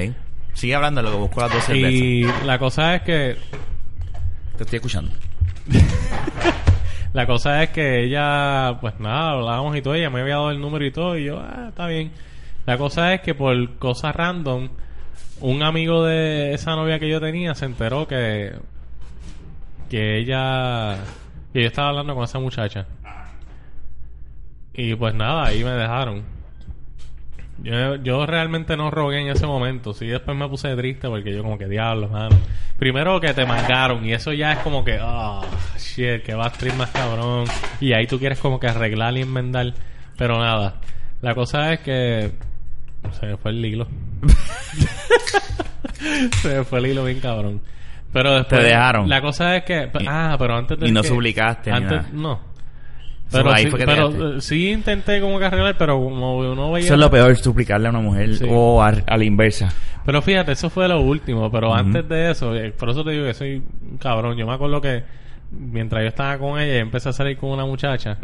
[0.53, 1.91] Sigue hablando lo que busco las dos cervezas.
[1.91, 3.35] Y la cosa es que
[4.57, 5.11] Te estoy escuchando.
[7.13, 10.59] La cosa es que ella, pues nada, hablábamos y todo, ella me había dado el
[10.59, 12.11] número y todo, y yo, ah, está bien.
[12.65, 14.69] La cosa es que por cosas random,
[15.43, 18.53] un amigo de esa novia que yo tenía se enteró que,
[19.89, 20.95] que ella,
[21.51, 22.85] que yo estaba hablando con esa muchacha.
[24.73, 26.23] Y pues nada, ahí me dejaron.
[27.61, 29.93] Yo, yo realmente no rogué en ese momento.
[29.93, 32.37] Sí, después me puse triste porque yo como que diablo, mano.
[32.79, 35.41] Primero que te mangaron y eso ya es como que, ah,
[35.77, 37.43] shit, que va a stream más cabrón.
[37.81, 39.73] Y ahí tú quieres como que arreglar y enmendar.
[40.17, 40.75] Pero nada.
[41.21, 42.31] La cosa es que
[43.19, 43.87] se me fue el hilo.
[46.41, 47.61] se me fue el hilo bien cabrón.
[48.11, 48.61] Pero después...
[48.61, 49.09] Te dejaron.
[49.09, 49.89] La cosa es que...
[49.99, 52.09] Y- ah, pero antes de y no que- suplicaste ni Antes, nada.
[52.13, 52.53] no.
[53.31, 56.37] Pero, ahí sí, fue que te pero eh, sí intenté como que arreglar, pero como
[56.37, 56.85] uno veía...
[56.85, 58.45] Eso es lo peor, suplicarle a una mujer Sí.
[58.47, 59.73] o a, a la inversa.
[60.05, 61.49] Pero fíjate, eso fue lo último.
[61.49, 64.37] Pero antes de eso, eh, por eso te digo que soy un cabrón.
[64.37, 65.03] Yo me acuerdo que
[65.49, 68.19] mientras yo estaba con ella, empecé a salir con una muchacha.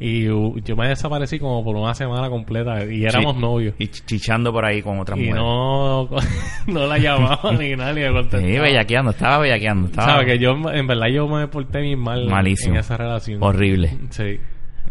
[0.00, 2.84] Y uh, yo me desaparecí como por una semana completa.
[2.84, 3.40] Y éramos Sí.
[3.40, 3.74] novios.
[3.78, 5.42] Y ch- chichando por ahí con otras Y mujeres.
[5.42, 6.08] no,
[6.66, 8.42] no la llamaba ni me contestaba.
[8.42, 9.86] Sí, bellaqueando, estaba bellaqueando.
[9.88, 12.74] Estaba Sabes que yo, en verdad, yo me porté bien mal Malísimo.
[12.74, 13.42] en esa relación.
[13.42, 13.96] horrible.
[14.10, 14.40] Sí.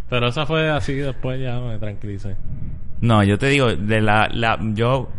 [0.10, 2.36] Pero esa fue así, después ya me tranquilicé.
[3.02, 5.10] No, yo te digo, de la, la yo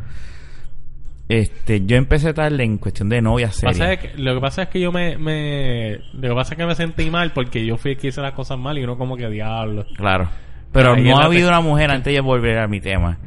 [1.28, 3.92] este, yo empecé tarde en cuestión de novia Pasa seria.
[3.94, 5.98] es que- lo que pasa es que yo me, me...
[6.14, 8.32] Lo que pasa es que me sentí mal porque yo fui el que hice las
[8.32, 9.86] cosas mal y uno como que diablo.
[9.96, 10.28] Claro.
[10.72, 13.18] Pero Ahí no ha habido una mujer, antes de volver a mi tema,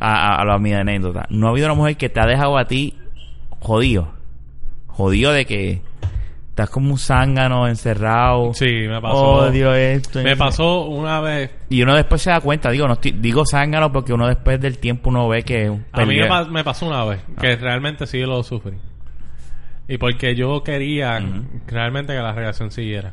[0.00, 2.64] a, a, a mi anécdota, no ha habido una mujer que te ha dejado a
[2.66, 2.94] ti
[3.60, 4.12] jodido.
[4.86, 5.82] Jodido de que
[6.52, 8.52] estás como un zángano encerrado.
[8.52, 9.24] Sí, me pasó.
[9.48, 10.22] Odio esto.
[10.22, 11.50] Me pasó una vez...
[11.70, 14.76] Y uno después se da cuenta, digo, no estoy- digo zángano porque uno después del
[14.78, 16.28] tiempo uno ve que es un A mí me, peligro.
[16.28, 18.74] pa- me pasó una vez que realmente sí lo sufrí.
[19.88, 21.20] Y porque yo quería
[21.66, 23.12] realmente que la relación siguiera.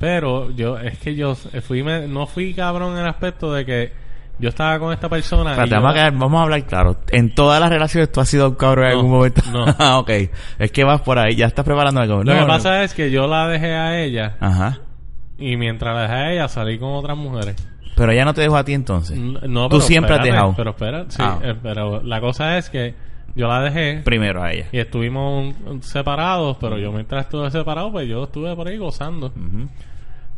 [0.00, 3.92] Pero yo, es que yo fui, me- no fui cabrón en el aspecto de que
[4.38, 5.50] yo estaba con esta persona.
[5.50, 6.96] y Espérate, yo- vamos, a quedar- vamos a hablar claro.
[7.10, 9.42] En todas las relaciones tú has sido un cabrón en algún momento.
[9.52, 9.64] no.
[9.78, 10.10] Ah, ok.
[10.58, 12.22] Es que vas por ahí, ya estás preparando algo.
[12.24, 14.78] Lo No, que pasa es que yo la dejé a ella Ajá.
[15.38, 17.56] y mientras la dejé a ella salí con otras mujeres.
[17.96, 19.18] Pero ella no te dejó a ti entonces.
[19.18, 20.54] No, Tú pero siempre has dejado.
[20.56, 21.38] Pero espera, sí, Ah.
[21.42, 22.94] eh, pero la cosa es que
[23.34, 24.66] yo la dejé Primero a ella.
[24.70, 29.26] y estuvimos separados, pero yo mientras estuve separado, pues yo estuve por ahí gozando.
[29.28, 29.68] Ujú.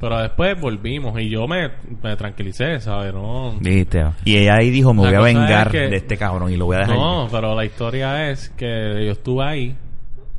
[0.01, 1.69] Pero después volvimos y yo me,
[2.03, 3.13] me tranquilicé, ¿sabes?
[3.13, 4.03] No, Viste.
[4.25, 6.57] Y ella ahí dijo, me La voy a es vengar que- de este cabrón y
[6.57, 6.97] lo voy a dejar.
[6.97, 8.67] no, pero la historia es que
[9.05, 9.77] yo estuve ahí,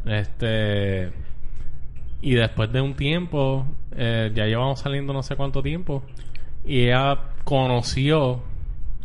[0.06, 1.12] este,
[2.21, 6.04] y después de un tiempo, eh, ya llevamos saliendo no sé cuánto tiempo,
[6.65, 8.41] y ella conoció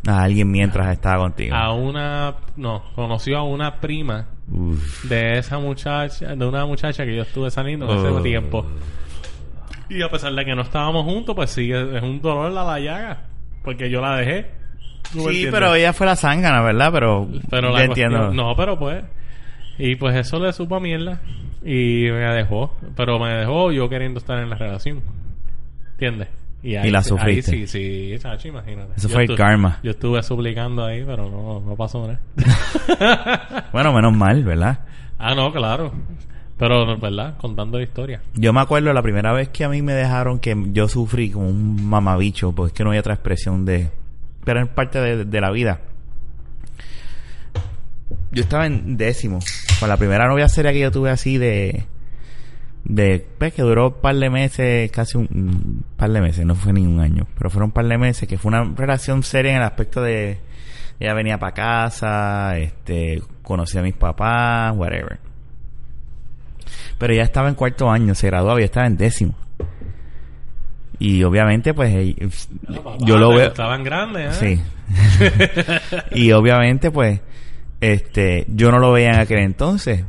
[0.07, 1.55] A alguien mientras estaba contigo.
[1.55, 5.05] a una, no, conoció a una prima Uf.
[5.05, 8.65] de esa muchacha, de una muchacha que yo estuve saliendo en ese tiempo.
[9.89, 12.81] Y a pesar de que no estábamos juntos, pues sí, es un dolor a la
[12.81, 13.23] llaga.
[13.63, 14.51] Porque yo la dejé.
[15.13, 15.53] ¿Tú me Sí, entiendes?
[15.53, 16.91] pero ella fue la zángana, ¿verdad?
[16.93, 18.33] Pero, Pero la entiendo.
[18.33, 19.05] No, pero pues...
[19.79, 21.21] Y pues eso le supo a mierda.
[21.63, 22.75] Y me dejó.
[22.97, 25.03] Pero me dejó yo queriendo estar en la relación.
[25.93, 26.29] ¿Entiendes?
[26.63, 27.53] Y la sí- sufriste.
[27.55, 28.93] Ahí sí, sí, chacho, imagínate.
[28.97, 29.79] Eso Yo fue el karma.
[29.85, 32.19] Yo estuve suplicando ahí, pero no, no pasó nada.
[33.73, 34.81] Bueno, menos mal, ¿verdad?
[35.19, 35.93] ah, no, claro.
[36.59, 37.37] Pero, ¿verdad?
[37.39, 38.23] Contando la historia.
[38.35, 41.49] Yo me acuerdo la primera vez que a mí me dejaron que yo sufrí como
[41.49, 43.91] un mamabicho, porque es que no hay otra expresión de...
[44.45, 45.81] Pero es parte de, de la vida.
[48.37, 49.39] yo estaba en décimo.
[49.81, 51.85] Con la primera novia seria que yo tuve así de.
[52.85, 53.27] De.
[53.39, 56.73] Pues que duró un par de meses, casi un, un par de meses, no fue
[56.73, 57.27] ni un año.
[57.37, 60.39] Pero fueron un par de meses, que fue una relación seria en el aspecto de.
[61.01, 63.23] Ella venía para casa, este.
[63.43, 65.19] Conocía a mis papás, whatever.
[66.99, 69.35] Pero ya estaba en cuarto año, se graduaba y yo estaba en décimo.
[70.99, 71.95] Y obviamente, pues.
[71.95, 72.27] ella-
[73.01, 73.49] yo lo veo.
[73.49, 74.57] Estaban grandes, ¿eh?
[74.57, 74.63] Sí.
[76.13, 77.21] y obviamente, pues,
[77.81, 80.05] este, yo no lo veía en aquel entonces,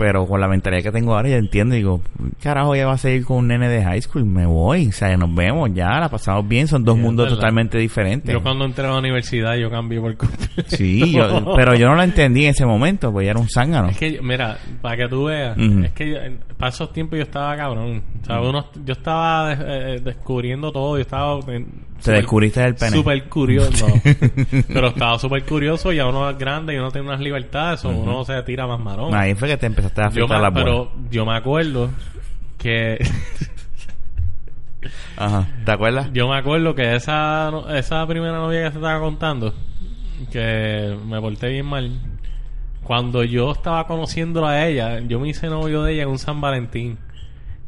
[0.00, 2.00] pero con la mentalidad que tengo ahora, ya entiendo, digo,
[2.42, 5.14] carajo, ya va a seguir con un nene de high school, me voy, o sea,
[5.18, 8.32] nos vemos, ya, la pasamos bien, son dos Sí, mundos totalmente diferentes.
[8.32, 10.62] Yo cuando entré a la universidad, yo cambié por completo.
[10.68, 13.90] Sí, yo- pero yo no lo entendí en ese momento, pues ya era un zángano.
[13.90, 16.18] Es que, mira, para que tú veas, es que yo-
[16.56, 18.02] para esos tiempos yo estaba cabrón.
[18.22, 21.38] O sea, uno- yo estaba eh, eh, descubriendo todo, yo estaba...
[21.48, 22.96] en- Te descubriste el pene.
[22.96, 23.86] Súper curioso.
[24.68, 28.24] Pero estaba súper curioso, ya uno es grande y uno tiene unas libertades, o uno
[28.24, 29.14] se tira más marón.
[29.14, 31.90] Ahí fue que te empezaste a afectar la pero yo me acuerdo
[32.58, 32.98] que...
[35.16, 36.10] Ajá, ¿te acuerdas?
[36.14, 39.54] Yo me acuerdo que esa, esa primera novia que te estaba contando,
[40.32, 42.00] que me porté bien mal,
[42.82, 46.40] cuando yo estaba conociéndola a ella, yo me hice novio de ella en un San
[46.40, 46.98] Valentín.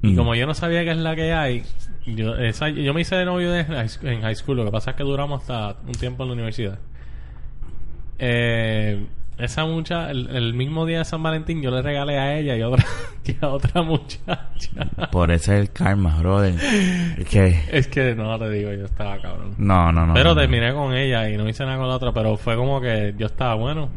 [0.01, 0.17] Y Mm.
[0.17, 1.63] como yo no sabía qué es la que hay,
[2.07, 3.61] yo, esa- yo me hice de novio de,
[4.03, 4.57] en high school.
[4.57, 6.79] Lo que pasa es que duramos hasta un tiempo en la universidad.
[8.19, 9.05] Eh,
[9.39, 12.61] esa mucha, el, el mismo día de San Valentín, yo le regalé a ella y
[12.63, 12.85] a otra,
[13.25, 15.09] y a otra muchacha.
[15.11, 16.55] Por eso es el karma, brother.
[17.19, 19.55] Es que, Es que no te digo, yo estaba cabrón.
[19.59, 20.15] no, no, no.
[20.15, 20.41] pero no.
[20.41, 23.27] terminé con ella y no hice nada con la otra, pero fue como que yo
[23.27, 23.89] estaba bueno.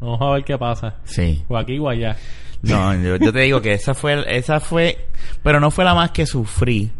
[0.00, 0.94] Vamos a ver qué pasa.
[1.04, 1.42] Sí.
[1.48, 2.16] O aquí o allá.
[2.62, 5.06] No, yo, yo te digo que esa fue, esa fue,
[5.42, 6.90] pero no fue la más que sufrí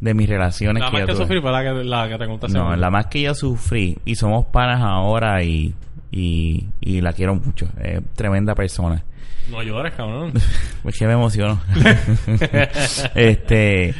[0.00, 1.22] de mis relaciones La que más que tuve.
[1.24, 3.98] sufrí fue la que, la que te conté hace No, la más que yo sufrí
[4.04, 5.74] y somos panas ahora y,
[6.12, 7.68] y, y la quiero mucho.
[7.82, 9.02] Es tremenda persona.
[9.50, 10.32] No llores, cabrón.
[10.82, 11.60] Pues que me emociono.
[13.14, 13.94] este.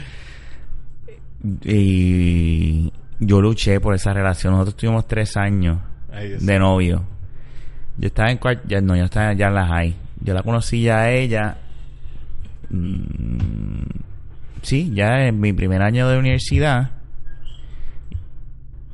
[1.65, 4.53] Y yo luché por esa relación.
[4.53, 5.79] Nosotros tuvimos tres años
[6.13, 7.03] Ay, de novio.
[7.97, 9.95] Yo estaba en ya no, yo estaba ya en la high.
[10.21, 11.57] Yo la conocí ya a ella.
[12.71, 13.83] mm,
[14.69, 16.91] sí, ya en mi primer año de universidad.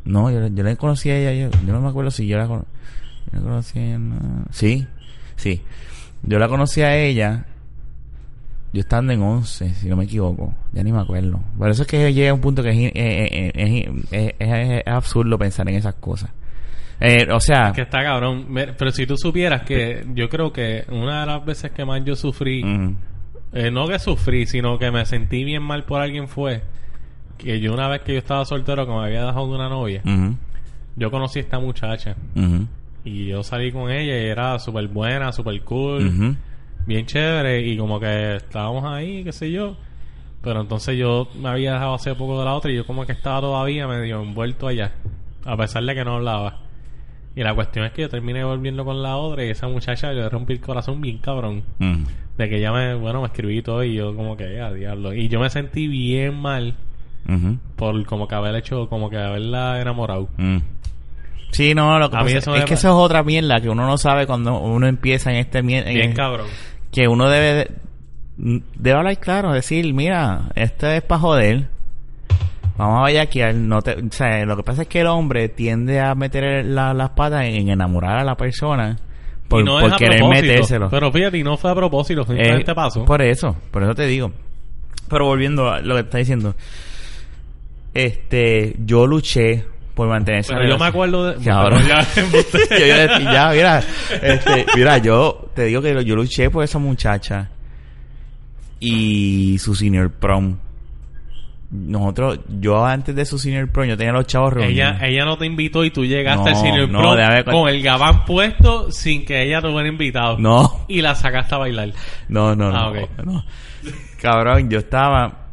[0.04, 1.32] No, yo, yo la conocí a ella.
[1.50, 2.64] Yo, yo no me acuerdo si yo la, yo
[3.32, 3.78] la conocí.
[3.78, 4.87] en- sí,
[5.37, 5.62] sí.
[6.22, 7.46] Yo la conocí a ella.
[8.72, 10.52] Yo estando en 11, si no me equivoco.
[10.72, 11.40] Ya ni me acuerdo.
[11.56, 14.80] Por eso es que llega a un punto que es, eh, eh, eh, es- es-
[14.80, 16.30] es absurdo pensar en esas cosas.
[17.00, 18.46] Eh, o sea, Que está cabrón.
[18.52, 22.14] Pero si tú supieras que yo creo que una de las veces que más yo
[22.16, 22.62] sufrí,
[23.54, 26.62] eh, no que sufrí, sino que me sentí bien mal por alguien fue
[27.38, 30.02] que yo una vez que yo estaba soltero, que me había dejado de una novia,
[30.96, 32.16] yo conocí a esta muchacha
[33.04, 36.36] y yo salí con ella y era súper buena, súper cool,
[36.86, 39.76] bien chévere y como que estábamos ahí, qué sé yo.
[40.42, 43.12] Pero entonces yo me había dejado hace poco de la otra y yo como que
[43.12, 44.92] estaba todavía medio envuelto allá,
[45.44, 46.63] a pesar de que no hablaba.
[47.37, 50.29] Y la cuestión es que yo terminé volviendo con la otra y esa muchacha le
[50.29, 51.64] rompí el corazón bien cabrón.
[51.79, 52.05] Mm.
[52.38, 55.12] De que ella me, bueno, me escribí todo y yo como que, a diablo.
[55.12, 56.75] Y yo me sentí bien mal
[57.77, 60.29] por como que haber hecho, como que haberla enamorado.
[60.37, 60.59] Mm.
[61.51, 63.68] Sí, no, lo que A mí pasa eso es que eso es otra mierda que
[63.70, 66.47] uno no sabe cuando uno empieza en este mier- en Bien el- cabrón.
[66.90, 67.55] que uno debe
[68.37, 71.68] de- debe hablar claro, decir, mira, esto es para joder.
[72.76, 76.00] Vamos a bellaquear, no te, o sea, lo que pasa es que el hombre tiende
[76.00, 78.96] a meter la- las patas en, en enamorar a la persona
[79.48, 80.90] por, y no por querer metérselo.
[80.90, 83.04] Pero fíjate, y no fue a propósito, simplemente Eh, pasó.
[83.04, 84.32] Por eso, por eso te digo.
[85.08, 86.54] Pero volviendo a lo que está diciendo.
[87.92, 91.44] Este, yo luché por mantener esa Pero yo me acuerdo de...
[91.44, 91.84] Cabrón.
[91.87, 93.82] Ya, yo, yo- ya, mira,
[94.20, 97.50] este, mira, yo te digo que yo luché por esa muchacha
[98.80, 100.56] y su senior prom.
[101.76, 104.72] Nosotros, yo antes de su senior prom, yo tenía los chavos reunidos.
[104.94, 107.82] ella, ella no te invitó y tú llegaste No, al senior no, déjame con- el
[107.82, 110.38] gabán puesto sin que ella te hubiera invitado.
[110.38, 111.90] No, Y la sacaste a bailar.
[112.28, 113.24] no, no, no, Ah, ok.
[113.24, 113.44] no.
[114.22, 115.46] Cabrón, yo estaba,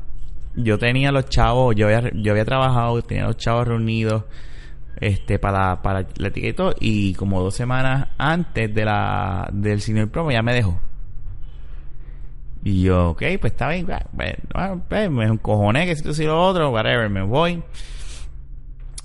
[0.55, 4.23] yo tenía los chavos, yo había, yo había trabajado, tenía los chavos reunidos,
[4.97, 10.29] este, para, para la etiqueta y como dos semanas antes de la, del senior prom
[10.29, 10.79] ya me dejó.
[12.63, 16.25] Y yo, ok, pues está bien, bueno, ah, pues, me encojoné que si esto y
[16.27, 17.63] lo otro, whatever, me voy.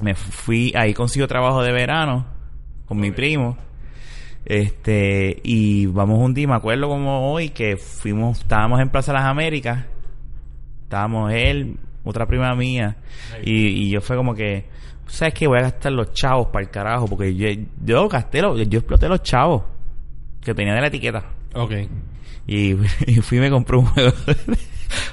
[0.00, 2.26] Me fui, ahí consigo trabajo de verano
[2.84, 3.56] con mi primo.
[4.44, 9.24] Este, y vamos un día, me acuerdo como hoy que fuimos, estábamos en Plaza Las
[9.24, 9.84] Américas.
[10.82, 12.96] Estábamos él, otra prima mía,
[13.42, 14.68] y, y yo fue como que,
[15.06, 15.46] ¿sabes qué?
[15.48, 17.48] Voy a gastar los chavos para el carajo, porque yo,
[17.82, 19.62] yo gasté los, yo exploté los chavos.
[20.40, 21.24] que tenía de la etiqueta.
[21.54, 21.72] Ok.
[22.46, 22.74] Y,
[23.06, 24.12] y fui y me compré un juego.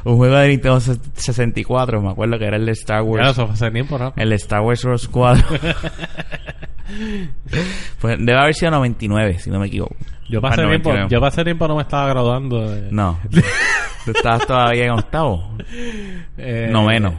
[0.06, 2.02] un juego de Nintendo 64.
[2.02, 3.30] Me acuerdo que era el de Star Ya, Wars.
[3.32, 4.14] eso fue hace tiempo, ¿no?
[4.16, 5.40] El de Star Wars Rogue Squad.
[8.00, 9.96] pues debe haber sido 99, si no me equivoco.
[10.30, 11.08] Yo pasé tiempo, 99.
[11.12, 12.92] yo pasé tiempo no me estaba graduando de...
[12.92, 13.20] No.
[14.06, 15.58] Tú estabas todavía en octavo.
[16.38, 17.14] eh, Noveno.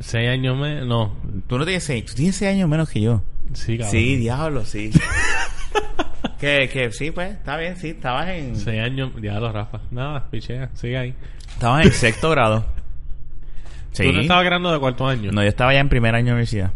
[0.00, 0.84] Seis años me...
[0.84, 1.14] No.
[1.46, 3.22] Tú no tienes seis, tú tienes seis años menos que yo.
[3.54, 3.90] Sí, cabrón.
[3.92, 4.90] Sí, diablo, sí.
[6.38, 8.56] Que, que sí, pues, está bien, sí, estabas en...
[8.56, 9.10] Seis años...
[9.20, 9.80] Diablo, Rafa.
[9.90, 10.70] Nada, pichea.
[10.74, 11.14] Sigue ahí.
[11.48, 12.64] Estabas en sexto grado.
[13.92, 14.04] Sí.
[14.04, 15.30] ¿Tú no estabas graduando de cuarto año?
[15.32, 16.70] No, yo estaba ya en primer año de universidad.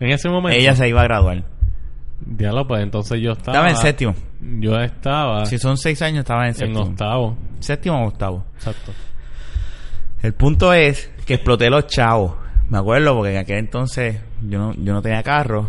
[0.00, 0.58] En ese momento...
[0.58, 1.44] Ella se iba a graduar.
[2.20, 3.56] Diablo, pues entonces yo estaba...
[3.56, 4.14] Estaba en séptimo.
[4.60, 6.80] Yo estaba Si son seis años, estaba en en séptimo.
[6.82, 7.36] octavo.
[7.60, 8.44] Séptimo o octavo.
[8.56, 8.92] Exacto.
[10.22, 12.34] El punto es que exploté los chavos.
[12.68, 15.68] Me acuerdo porque en aquel entonces yo no, yo no tenía carro.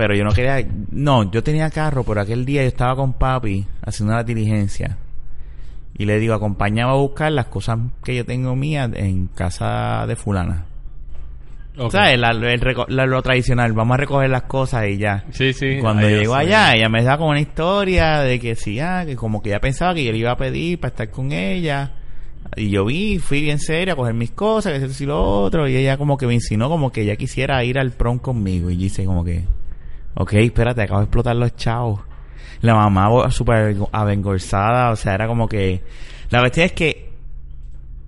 [0.00, 0.66] Pero yo no quería...
[0.92, 4.96] No, yo tenía carro, pero aquel día yo estaba con papi haciendo una diligencia.
[5.98, 10.16] Y le digo, acompáñame a buscar las cosas que yo tengo mías en casa de
[10.16, 10.64] fulana.
[11.76, 11.92] Ok.
[11.92, 12.18] ¿Sabes?
[12.18, 15.26] La- el la- lo tradicional, vamos a recoger las cosas y ya.
[15.32, 15.76] Sí, sí.
[15.82, 16.24] Cuando sí.
[16.34, 19.60] allá, ella me da como una historia de que sí, ah, que como que ella
[19.60, 21.92] pensaba que yo le iba a pedir para estar con ella.
[22.56, 25.68] Y yo vi, fui bien serio a coger mis cosas, que eso y lo otro.
[25.68, 28.70] Y ella como que me insinuó como que ella quisiera ir al prom conmigo.
[28.70, 29.44] Y yo hice como que,
[30.14, 32.00] ok, espérate, acabo de explotar los chavos.
[32.62, 35.82] La mamá súper avergonzada, o sea, era como que...
[36.30, 37.10] La cuestión es que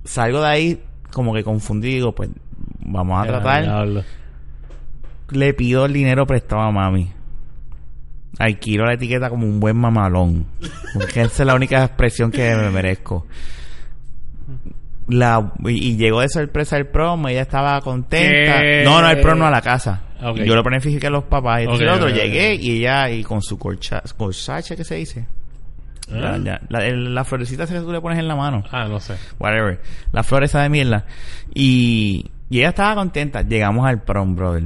[0.04, 2.30] salgo de ahí como que confundido, pues
[2.80, 4.04] vamos a tratar diablo.
[5.30, 7.12] le pido el dinero prestado a mami.
[8.38, 10.46] Alquilo la etiqueta como un buen mamalón.
[10.94, 13.26] Porque esa es la única expresión que me merezco.
[15.08, 18.60] La, y, y llegó de sorpresa el promo, ella estaba contenta.
[18.60, 18.82] ¿Qué?
[18.84, 20.02] No, no, el promo no a la casa.
[20.36, 21.62] Y yo lo planifiqué a los papás.
[21.62, 25.26] Y el otro llegué y ella, y con su corcha, corsache, ¿qué se dice?
[26.10, 26.38] ¿Ah?
[26.68, 29.14] La, florecita esa que tú le pones en la mano Ah, no sé.
[29.38, 29.80] whatever,
[30.12, 31.06] la flor esa de mierda.
[31.54, 33.42] Y, y ella estaba contenta.
[33.42, 34.64] Llegamos al prom, brother.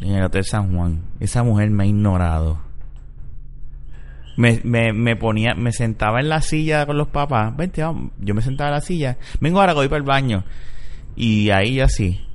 [0.00, 1.02] En el Hotel San Juan.
[1.20, 2.60] Esa mujer me ha ignorado.
[4.36, 7.56] Me, me, me ponía, me sentaba en la silla con los papás.
[7.56, 8.12] Vente, vamos.
[8.18, 9.16] Yo me sentaba en la silla.
[9.40, 10.44] Vengo ahora voy para el baño.
[11.16, 12.27] Y ahí así.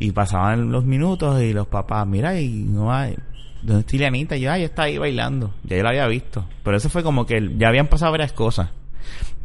[0.00, 3.14] Y pasaban los minutos y los papás, mira, y no hay.
[3.62, 4.36] ¿Dónde está Ileanita?
[4.36, 5.54] Y yo, ay, está ahí bailando.
[5.64, 6.46] Ya yo la había visto.
[6.64, 8.70] Pero eso fue como que ya habían pasado varias cosas.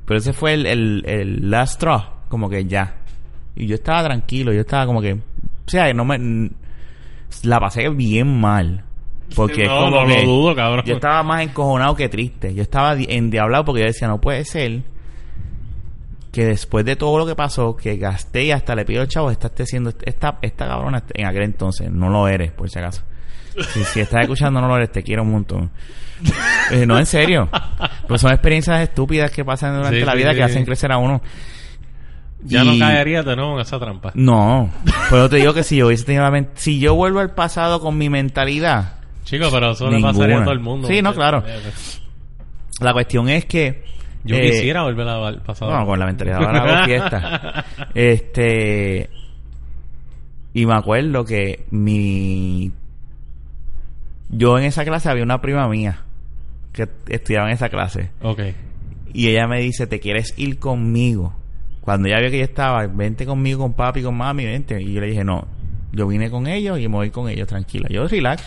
[0.05, 2.95] Pero ese fue el, el, el last straw, como que ya.
[3.55, 5.13] Y yo estaba tranquilo, yo estaba como que.
[5.13, 5.19] O
[5.67, 6.49] sea, no me.
[7.43, 8.83] La pasé bien mal.
[9.35, 10.85] Porque es no, como no que lo dudo, cabrón.
[10.85, 12.53] Yo estaba más encojonado que triste.
[12.53, 14.83] Yo estaba di- endiablado porque yo decía, no puede ser
[16.35, 19.31] que después de todo lo que pasó, que gasté y hasta le pido al chavo,
[19.31, 21.89] esta esté haciendo esta, esta cabrona en aquel entonces.
[21.89, 23.03] No lo eres, por si acaso.
[23.73, 25.71] Si, si estás escuchando, no lo eres, te quiero un montón.
[26.71, 27.49] Eh, no, en serio.
[28.07, 30.51] Pues son experiencias estúpidas que pasan durante Sí, la vida sí, que sí.
[30.51, 31.21] hacen crecer a uno.
[32.43, 34.11] Ya Y- no caería de nuevo en esa trampa.
[34.13, 34.69] No,
[35.09, 37.79] pero te digo que si yo hubiese tenido la men- si yo vuelvo al pasado
[37.79, 38.93] con mi mentalidad,
[39.23, 40.87] Chico, pero eso le pasaría a todo el mundo.
[40.87, 41.43] Sí, no, claro.
[42.81, 43.83] la cuestión es que
[44.25, 45.71] Yo eh, quisiera volver al pasado.
[45.71, 47.65] No, con la mentalidad ahora hago fiesta.
[47.93, 49.09] Este.
[50.53, 52.71] Y me acuerdo que mi.
[54.29, 56.01] Yo en esa clase había una prima mía
[56.73, 58.09] que estudiaba en esa clase.
[58.21, 58.41] Ok.
[59.13, 61.35] Y ella me dice: ¿Te quieres ir conmigo?
[61.81, 64.81] Cuando ella vio que yo estaba, vente conmigo con papi, con mami, vente.
[64.81, 65.47] Y yo le dije: No,
[65.91, 67.87] yo vine con ellos y me voy con ellos, tranquila.
[67.91, 68.43] Yo, relax.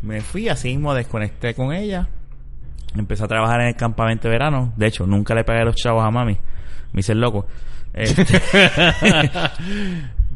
[0.00, 2.08] Me fui así mismo, desconecté con ella.
[2.94, 4.72] Empecé a trabajar en el campamento de verano.
[4.76, 6.36] De hecho, nunca le pagué los chavos a mami.
[6.92, 7.46] Me hice el loco.
[7.94, 8.24] Este,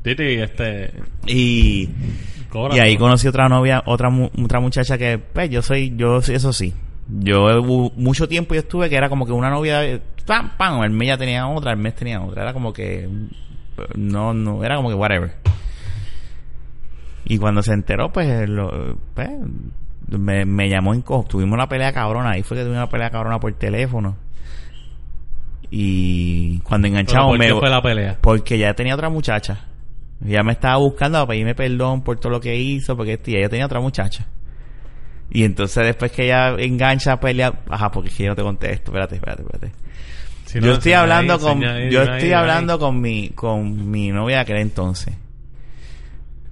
[0.03, 0.93] Titi, este.
[1.27, 1.89] y,
[2.81, 3.01] ahí ¿no?
[3.01, 6.73] conocí otra novia, otra mu- otra muchacha que, pues, yo soy, yo eso sí.
[7.09, 7.63] Yo
[7.97, 11.19] mucho tiempo yo estuve que era como que una novia, pam, pam, el mes ya
[11.19, 12.43] tenía otra, el mes tenía otra.
[12.43, 13.09] Era como que,
[13.97, 15.35] no, no, era como que whatever.
[17.25, 19.29] Y cuando se enteró, pues, lo, pues
[20.09, 22.31] me, me llamó en co- Tuvimos una pelea cabrona.
[22.31, 24.17] Ahí fue que tuvimos una pelea cabrona por teléfono.
[25.71, 27.47] Y cuando enganchamos ¿Por me...
[27.49, 28.19] qué fue la pelea?
[28.21, 29.61] Porque ya tenía otra muchacha.
[30.21, 33.49] Ya me estaba buscando para pedirme perdón por todo lo que hizo, porque este, ella
[33.49, 34.27] tenía otra muchacha.
[35.31, 38.43] Y entonces después que ella engancha a pelear, ajá, porque es que yo no te
[38.43, 39.73] contesto, espérate, espérate, espérate.
[40.47, 42.33] Si no, yo estoy hablando ahí, con ahí, yo estoy ahí.
[42.33, 45.15] hablando con mi con mi novia de aquel entonces.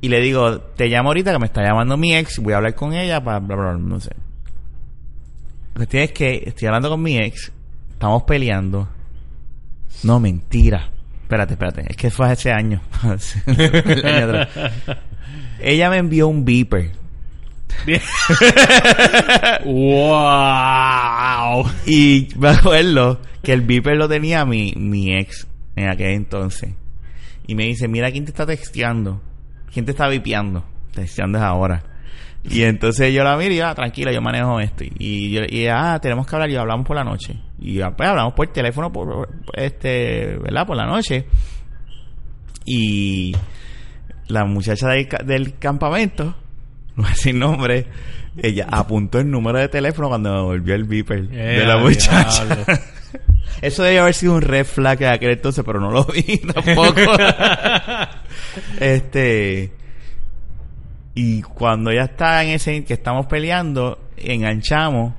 [0.05, 2.75] Y le digo, "Te llamo ahorita que me está llamando mi ex, voy a hablar
[2.75, 4.11] con ella para bla bla, bla, no sé."
[5.73, 7.51] La cuestión es que estoy hablando con mi ex,
[7.91, 8.87] estamos peleando.
[10.03, 10.91] No, mentira.
[11.23, 12.83] Espérate, espérate, es que fue hace año.
[13.47, 14.49] El año atrás.
[15.59, 16.91] Ella me envió un beeper
[19.65, 21.65] ¡Wow!
[21.87, 25.47] Y me acuerdo que el beeper lo tenía mi, mi ex
[25.77, 26.75] en aquel entonces.
[27.47, 29.23] Y me dice, mira quién te está texteando.
[29.75, 30.65] ¿Quién te está vipeando?
[30.95, 31.83] Texteando es ahora.
[32.49, 34.85] Y entonces yo la miro y yo, ah, tranquila, yo manejo esto.
[34.99, 37.35] Y yo, y ah, tenemos que hablar y hablamos por la noche.
[37.59, 40.67] Y pues hablamos por teléfono, por, este, ¿verdad?
[40.67, 41.27] Por la noche.
[42.67, 43.35] Y
[44.29, 46.35] la muchacha del, ca- del campamento,
[46.97, 47.87] no a decir nombre,
[48.43, 52.45] ella apuntó el número de teléfono cuando me volvió el beeper de Eh, la muchacha.
[53.63, 57.01] Eso debe haber sido un red flag de aquel entonces, pero no lo vi tampoco.
[58.81, 59.73] Este.
[61.15, 65.15] Y cuando ya está en ese que estamos peleando, enganchamos.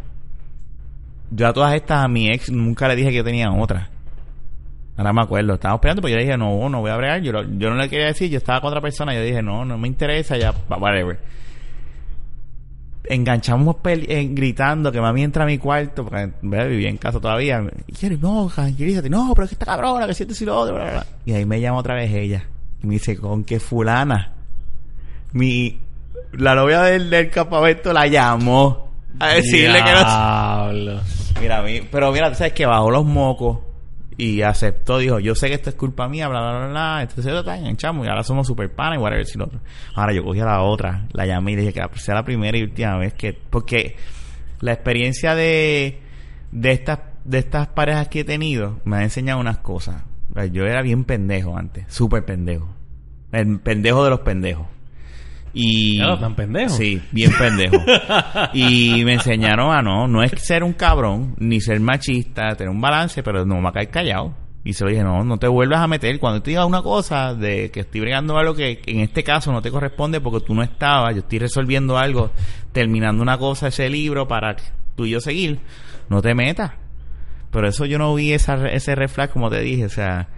[1.31, 3.89] Yo a todas estas a mi ex nunca le dije que yo tenía otra.
[4.97, 7.21] Ahora me acuerdo, estábamos peleando, pero yo dije, no, no voy a bregar.
[7.21, 9.13] Yo, yo no le quería decir, yo estaba con otra persona.
[9.13, 11.19] Yo dije, no, no me interesa, ya, whatever.
[13.03, 17.61] Enganchamos gritando que mami entra a mi cuarto, porque vivía en casa todavía.
[17.87, 20.75] Y quiere, no, tranquilízate, no, pero es que esta cabrona, que siente si lo otro,
[20.75, 21.05] bla, bla.
[21.25, 22.45] Y ahí me llama otra vez ella.
[22.85, 24.31] Y me dice, ¿con qué fulana?
[25.33, 25.79] Mi,
[26.33, 31.01] la novia del, del campamento la llamó a decirle que no.
[31.41, 33.57] Mira, pero mira, tú sabes que bajó los mocos
[34.17, 37.01] y aceptó, dijo, yo sé que esto es culpa mía, bla, bla, bla, bla.
[37.01, 39.59] Entonces está enganchamos y ahora somos super panas y whatever, si lo otro.
[39.95, 42.61] Ahora yo cogí a la otra, la llamé y dije que sea la primera y
[42.61, 43.95] última vez que, porque
[44.61, 46.01] la experiencia de,
[46.51, 50.03] de estas, de estas parejas que he tenido me ha enseñado unas cosas.
[50.51, 52.74] Yo era bien pendejo antes, súper pendejo.
[53.31, 54.67] El pendejo de los pendejos.
[55.53, 55.97] Y...
[55.97, 56.69] Claro, tan pendejo.
[56.69, 57.77] Sí, bien pendejo.
[58.53, 62.81] y me enseñaron a no, no es ser un cabrón, ni ser machista, tener un
[62.81, 64.35] balance, pero no me caer callado.
[64.65, 66.19] Y se lo dije, no, no te vuelvas a meter.
[66.19, 69.61] Cuando te diga una cosa de que estoy bregando algo que en este caso no
[69.61, 72.31] te corresponde porque tú no estabas, yo estoy resolviendo algo,
[72.71, 74.55] terminando una cosa, ese libro para
[74.95, 75.59] tú y yo seguir,
[76.09, 76.71] no te metas.
[77.51, 80.29] Pero eso yo no vi esa, ese reflex como te dije, o sea,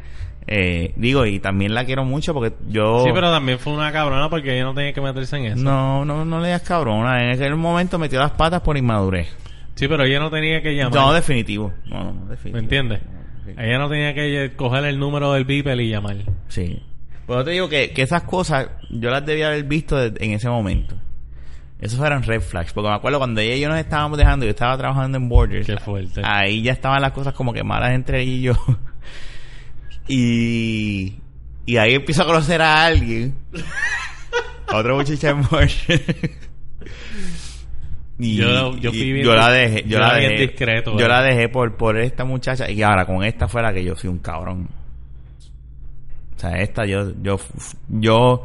[0.48, 3.04] eh, digo, y también la quiero mucho porque yo...
[3.04, 5.58] Sí, pero también fue una cabrona porque ella no tenía que meterse en eso.
[5.62, 7.22] No, no, no le digas cabrona.
[7.24, 9.28] En aquel momento metió las patas por inmadurez.
[9.76, 10.94] Sí, pero ella no tenía que llamar.
[10.96, 11.74] No, definitivo.
[11.86, 12.54] No, no, definitivo.
[12.54, 13.02] ¿Me entiendes?
[13.46, 13.52] Sí.
[13.58, 16.16] Ella no tenía que coger el número del beeper y llamar.
[16.48, 16.82] Sí.
[17.28, 20.50] Pero te digo que, que esas cosas yo las debía haber visto de- en ese
[20.50, 20.96] momento.
[21.80, 22.74] Esos eran red flags.
[22.74, 25.68] Porque me acuerdo cuando ella y yo nos estábamos dejando, yo estaba trabajando en Borders.
[25.68, 26.22] Qué fuerte.
[26.24, 28.54] Ahí ya estaban las cosas como que malas entre ella y yo.
[30.08, 31.16] y,
[31.66, 33.36] y ahí empiezo a conocer a alguien.
[34.68, 35.42] a otra muchacha en.
[38.20, 40.98] Y, Yo- yo fui y bien yo la dejé, yo, yo la dejé, discreto, yo
[40.98, 41.22] ¿verdad?
[41.22, 44.18] la dejé por, por esta muchacha y ahora con esta fuera que yo soy un
[44.18, 44.68] cabrón.
[46.36, 47.40] O sea, esta yo, yo,
[47.90, 48.42] yo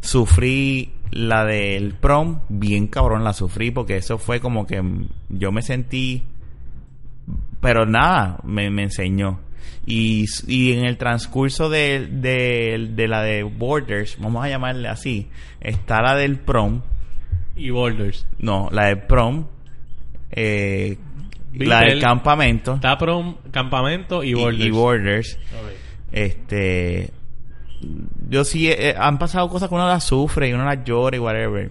[0.00, 4.82] sufrí la del prom, bien cabrón la sufrí porque eso fue como que
[5.28, 6.24] yo me sentí,
[7.60, 9.38] pero nada, me, me enseñó.
[9.86, 15.28] Y, y en el transcurso de, de, de la de Borders, vamos a llamarle así,
[15.60, 16.82] está la del prom,
[17.56, 18.26] Y Borders.
[18.38, 19.46] no, la del prom,
[20.30, 20.98] eh,
[21.54, 24.64] la del el- campamento Está prom, campamento y Borders.
[24.64, 25.38] y Borders.
[26.12, 27.10] Este.
[28.28, 31.20] Yo sí, eh, han pasado cosas que uno las sufre y uno las llora y
[31.20, 31.70] whatever.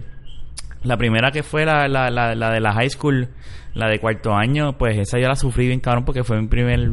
[0.82, 3.28] La primera que fue la, la, la, la de la high school,
[3.74, 6.90] la de cuarto año, pues esa yo la sufrí bien cabrón porque fue mi primer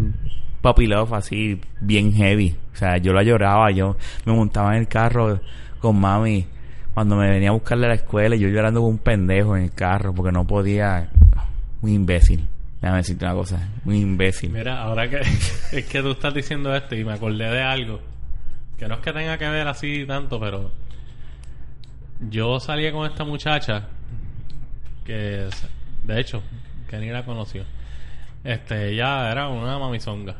[0.61, 2.55] puppy así, bien heavy.
[2.73, 5.39] O sea, yo la lloraba, yo me montaba en el carro
[5.79, 6.45] con mami
[6.93, 9.63] cuando me venía a buscarle a la escuela y yo llorando como un pendejo en
[9.63, 11.09] el carro porque no podía.
[11.81, 12.45] Un imbécil.
[12.81, 14.51] Déjame decirte una cosa, un imbécil.
[14.51, 15.17] Mira, ahora que
[15.71, 18.01] es que tú estás diciendo esto y me acordé de algo
[18.79, 20.71] que no es que tenga que ver así tanto, pero
[22.21, 23.87] yo salía con esta muchacha
[25.03, 25.49] que
[26.03, 26.41] de hecho
[26.89, 27.65] que ni la conoció.
[28.43, 30.35] Este, ella era una mamizonga.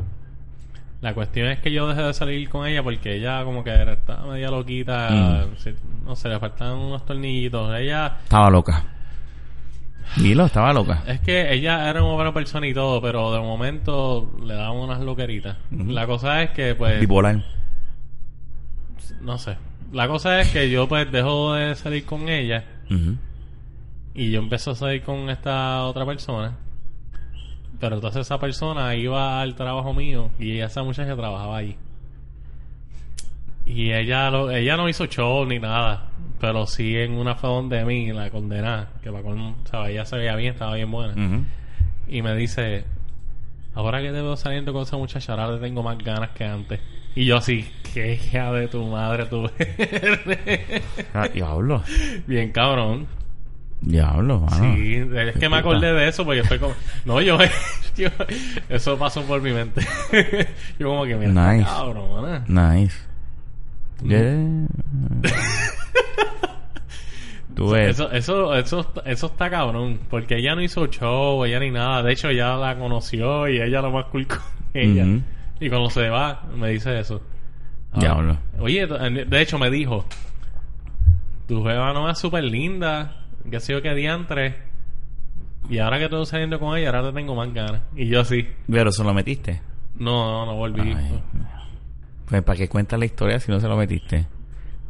[1.01, 3.93] La cuestión es que yo dejé de salir con ella porque ella como que era,
[3.93, 6.05] estaba media loquita, Mm.
[6.05, 7.73] no sé, le faltaban unos tornillitos.
[7.79, 8.83] Ella Estaba loca.
[10.17, 11.03] Dilo, estaba loca.
[11.07, 14.99] Es que ella era una buena persona y todo, pero de momento le daban unas
[15.01, 15.55] loqueritas.
[15.71, 17.43] La cosa es que, pues, Bipolar.
[19.21, 19.55] no sé.
[19.93, 22.63] La cosa es que yo, pues, dejo de salir con ella
[24.15, 26.57] y yo empecé a salir con esta otra persona.
[27.79, 31.75] Pero entonces esa persona iba al trabajo mío y esa muchacha trabajaba allí.
[33.65, 36.09] Y ella lo, ella no hizo show ni nada,
[36.39, 39.91] pero sí en una fue donde mí, la condenada, que colmo, ¿sabes?
[39.91, 41.45] ella se veía bien, estaba bien buena.
[42.07, 42.85] Y me dice,
[43.75, 46.79] ahora que te veo saliendo con esa muchacha, ahora le tengo más ganas que antes.
[47.15, 50.83] Y yo así, qué hija de tu madre tú eres.
[51.13, 51.83] Ah, diablo.
[52.25, 53.07] Bien cabrón.
[53.81, 54.73] Diablo, mano.
[54.75, 56.73] Sí, es que me acordé de eso porque fue como...
[57.05, 57.37] No, yo...
[57.97, 58.09] yo-
[58.67, 59.81] eso pasó por mi mente.
[60.79, 61.65] yo como que, mira, Nice.
[61.65, 62.43] cabrón, mana.
[62.47, 62.97] Nice.
[64.03, 64.35] Yeah.
[67.55, 67.89] Tú ves.
[67.89, 69.99] Eso, eso, eso, eso está cabrón.
[70.09, 72.03] Porque ella no hizo show, ella ni nada.
[72.03, 74.39] De hecho, ella la conoció y ella lo más cool con
[74.73, 75.05] ella.
[75.59, 77.21] Y cuando se va, me dice eso.
[77.91, 78.37] Ah, Diablo.
[78.59, 80.05] Oye, de hecho me dijo,
[81.47, 83.18] tu jeva no es súper linda,
[83.49, 84.57] que ha sido que diantre.
[85.69, 87.81] Y ahora que estoy saliendo con ella, ahora te tengo más ganas.
[87.95, 88.47] Y yo sí.
[88.71, 89.61] Pero se lo metiste.
[89.95, 90.93] No, no, no volví.
[90.95, 91.21] Ay,
[92.27, 94.25] pues para qué cuentas la historia si no se lo metiste.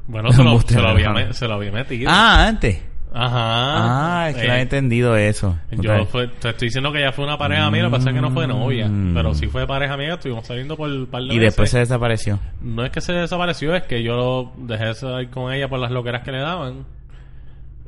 [0.08, 1.28] Bueno, se lo, Embuste, se, lo había, hermano.
[1.28, 2.10] me- se lo había metido.
[2.14, 2.84] Ah, antes.
[3.12, 4.22] Ajá.
[4.24, 5.58] Ah, es que Eh, no he entendido eso.
[5.72, 8.16] Yo fue- te estoy diciendo que ella fue una pareja amiga, lo que pasa es
[8.16, 8.88] que no fue novia.
[8.88, 9.14] Mm.
[9.16, 12.40] Pero sí fue pareja amiga, estuvimos saliendo por un par de Y después se desapareció.
[12.62, 15.90] No es que se desapareció, es que yo dejé de salir con ella por las
[15.92, 16.86] loqueras que le daban.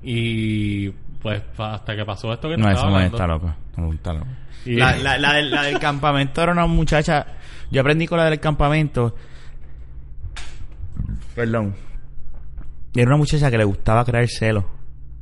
[0.04, 0.90] Y
[1.22, 3.18] pues hasta que pasó esto que No, estaba eso no hablando.
[3.18, 3.56] está loco.
[3.78, 4.28] No, está loco.
[4.66, 7.26] Y- La, la, la, del, la del campamento era una muchacha.
[7.70, 9.16] Yo aprendí con la del campamento.
[11.36, 11.76] Perdón.
[12.94, 14.66] Era una muchacha que le gustaba crear celos.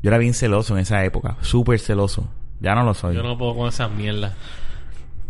[0.02, 1.38] Yo era bien celoso en esa época.
[1.42, 2.28] Súper celoso.
[2.60, 3.16] Ya no lo soy.
[3.16, 4.34] Yo no puedo con esas mierdas.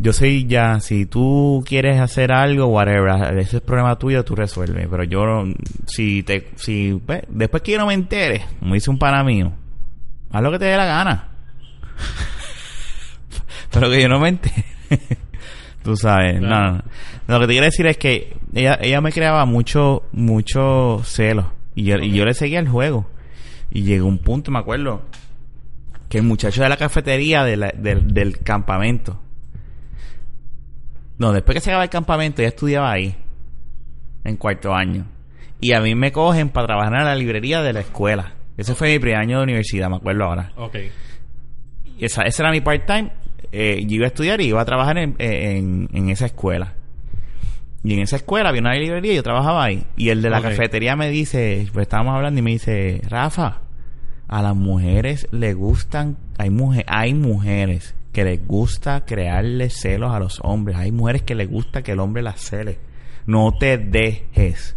[0.02, 4.88] Yo soy ya, si tú quieres hacer algo, whatever, ese es problema tuyo, tú resuelves.
[4.90, 5.54] Pero yo, no-
[5.88, 9.52] si te, si, pues, después que yo no me entere, como dice un pana mío,
[10.32, 11.28] haz lo que te dé la gana.
[13.72, 14.64] Pero que yo no me entere.
[15.84, 16.72] tú sabes, no, Claro.
[16.74, 16.84] no.
[17.28, 21.54] Lo que te quiero decir es que ella, ella me creaba mucho, mucho celo.
[21.76, 23.08] Y yo, y yo le seguía el juego.
[23.70, 25.04] Y llegó un punto, me acuerdo,
[26.10, 29.22] que el muchacho de la cafetería de la- del- del campamento,
[31.20, 33.16] no, después que se acaba el campamento, ella estudiaba ahí.
[34.24, 35.06] En cuarto año.
[35.62, 38.34] Y a mí me cogen para trabajar en la librería de la escuela.
[38.58, 40.54] Ese fue mi primer año de universidad, me acuerdo ahora.
[40.56, 40.76] Ok.
[41.98, 43.12] Y esa, ese era mi part-time.
[43.52, 46.76] Eh, yo iba a estudiar y iba a trabajar en, en, en esa escuela.
[47.84, 49.86] Y en esa escuela había una librería y yo trabajaba ahí.
[49.98, 53.62] Y el de la cafetería me dice, pues estábamos hablando y me dice, Rafa,
[54.30, 60.20] a las mujeres le gustan, hay, mujer, hay mujeres que les gusta crearle celos a
[60.20, 60.78] los hombres.
[60.78, 62.80] Hay mujeres que les gusta que el hombre las cele.
[63.26, 64.76] No te dejes.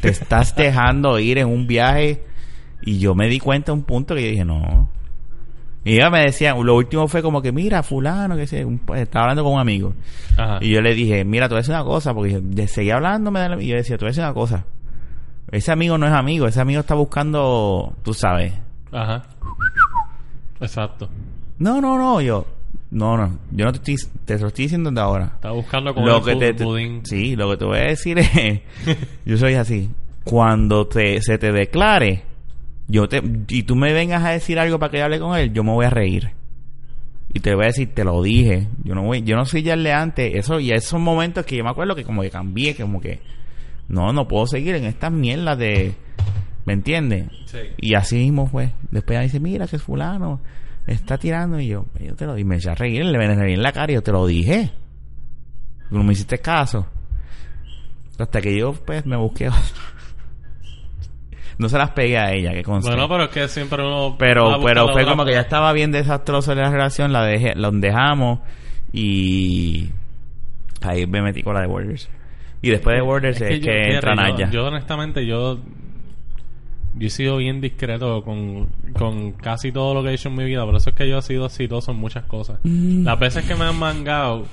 [0.00, 2.24] Te estás dejando ir en un viaje.
[2.82, 4.88] Y yo me di cuenta a un punto que yo dije, no.
[5.84, 9.02] Y ella me decía, lo último fue como que, mira, fulano, que se, un- pues,
[9.02, 9.94] estaba hablando con un amigo.
[10.36, 10.58] Ajá.
[10.60, 13.62] Y yo le dije, mira, a decir una cosa, porque yo seguía hablándome de la-
[13.62, 14.64] y yo decía, a decir una cosa.
[15.50, 18.52] Ese amigo no es amigo, ese amigo está buscando, tú sabes.
[18.92, 19.24] Ajá.
[20.60, 21.08] Exacto.
[21.58, 22.46] No, no, no, yo,
[22.92, 25.32] no, no, yo no te estoy, te lo estoy diciendo de ahora.
[25.36, 27.00] Está buscando con Lo que te, pudín.
[27.06, 28.60] sí, lo que te voy a decir es,
[29.24, 29.88] yo soy así.
[30.24, 32.24] Cuando te, se te declare,
[32.88, 35.54] yo te, y tú me vengas a decir algo para que yo hable con él,
[35.54, 36.32] yo me voy a reír.
[37.32, 38.68] Y te voy a decir, te lo dije.
[38.84, 40.34] Yo no voy, yo no soy ya antes.
[40.34, 43.20] Eso, y esos momentos que yo me acuerdo que como que cambié, como que,
[43.88, 45.94] no, no puedo seguir en estas mierdas de,
[46.66, 47.28] ¿me entiendes?
[47.46, 47.58] Sí.
[47.78, 48.72] Y así mismo fue.
[48.90, 50.40] Después ella dice, mira que es fulano,
[50.86, 51.60] está tirando.
[51.60, 53.92] Y yo, yo te lo dije, me eché a reír, le reí en la cara
[53.92, 54.70] y yo te lo dije.
[55.88, 56.86] Tú no me hiciste caso.
[58.18, 59.50] Hasta que yo, pues, me busqué.
[61.58, 62.90] no se las pegué a ella, que conste.
[62.90, 64.16] Bueno, pero es que siempre uno.
[64.18, 68.40] pero, pero fue como que ya estaba bien desastroso la relación, la dejé, la dejamos
[68.92, 69.90] y
[70.82, 72.08] ahí me metí con la de Borders.
[72.60, 74.50] Y después de Borders es, que, fíjate, entra yo- Naya.
[74.50, 75.58] Yo, honestamente, yo.
[77.02, 80.44] Yo he sido bien discreto con, con casi todo lo que he hecho en mi
[80.44, 80.64] vida.
[80.64, 82.60] Por eso es que yo he sido exitoso en muchas cosas.
[82.62, 83.04] Mm.
[83.04, 84.46] Las veces que me han mangado,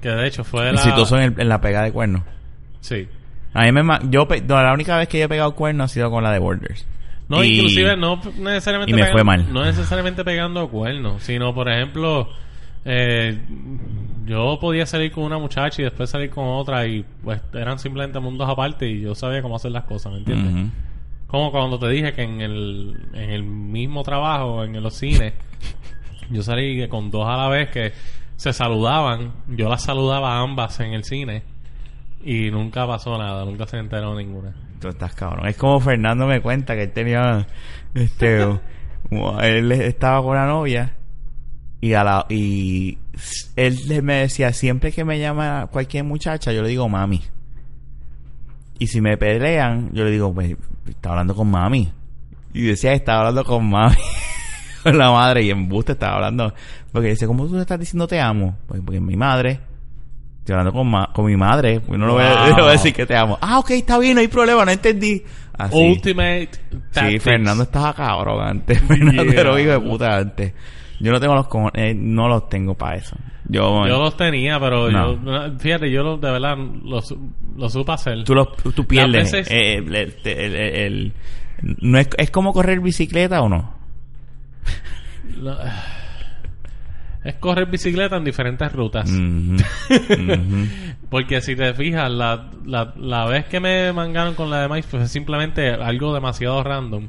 [0.00, 0.80] que de hecho fue la.
[0.80, 2.22] Exitoso en, el- en la pegada de cuernos.
[2.80, 3.06] Sí.
[3.52, 6.24] A mí me yo la única vez que yo he pegado cuerno ha sido con
[6.24, 6.86] la de Borders.
[7.28, 9.52] No, Y- inclusive no necesariamente y me pegan- fue mal.
[9.52, 12.28] no necesariamente pegando cuernos, sino por ejemplo
[12.84, 13.38] eh,
[14.26, 18.18] yo podía salir con una muchacha y después salir con otra y pues eran simplemente
[18.20, 20.52] mundos aparte y yo sabía cómo hacer las cosas, ¿me entiendes?
[20.52, 20.70] Ujú.
[21.32, 25.32] Como cuando te dije que en el, en el mismo trabajo, en los cines,
[26.28, 27.92] yo salí con dos a la vez que
[28.36, 31.42] se saludaban, yo las saludaba a ambas en el cine
[32.22, 34.52] y nunca pasó nada, nunca se enteró ninguna.
[34.78, 35.48] Tú estás cabrón.
[35.48, 37.46] Es como Fernando me cuenta que él tenía
[37.94, 38.42] este
[39.42, 40.96] él estaba con una novia
[41.80, 42.98] y a la y
[43.56, 47.22] él me decía siempre que me llama cualquier muchacha yo le digo mami.
[48.82, 50.56] Y si me pelean, yo le digo, pues,
[50.88, 51.92] está hablando con mami.
[52.52, 53.94] Y decía, estaba hablando con mami.
[54.82, 55.44] con la madre.
[55.44, 56.52] Y en buste estaba hablando.
[56.90, 58.56] Porque dice, ¿cómo tú le estás diciendo te amo?
[58.66, 59.60] Pues porque es mi madre.
[60.40, 61.78] Estoy hablando con, ma- con mi madre.
[61.80, 62.46] pues no le voy, a, Wow.
[62.56, 63.38] le voy a decir que te amo.
[63.40, 65.22] Ah, ok, está bien, no hay problema, no entendí.
[65.56, 65.76] Así.
[65.76, 67.22] Ultimate Sí, Tactics.
[67.24, 68.80] Fernando estaba cabrón antes.
[68.88, 69.40] Fernando Yeah.
[69.42, 70.52] era hijo de puta antes.
[70.98, 73.16] Yo no tengo los eh, no los tengo para eso.
[73.48, 75.22] Yo, Yo los tenía, pero No.
[75.24, 77.18] yo, fíjate, yo lo- de verdad lo, su-
[77.56, 78.24] lo supe hacer.
[78.24, 79.32] tú los, tú pierdes.
[79.32, 81.12] veces- eh, el, el- el- el-
[81.80, 83.74] no es, es como correr bicicleta o no.
[87.24, 89.08] Es correr bicicleta en diferentes rutas.
[91.08, 94.88] Porque si te fijas, la, la, la vez que me mangaron con la de Mike
[94.88, 97.08] fue simplemente algo demasiado random.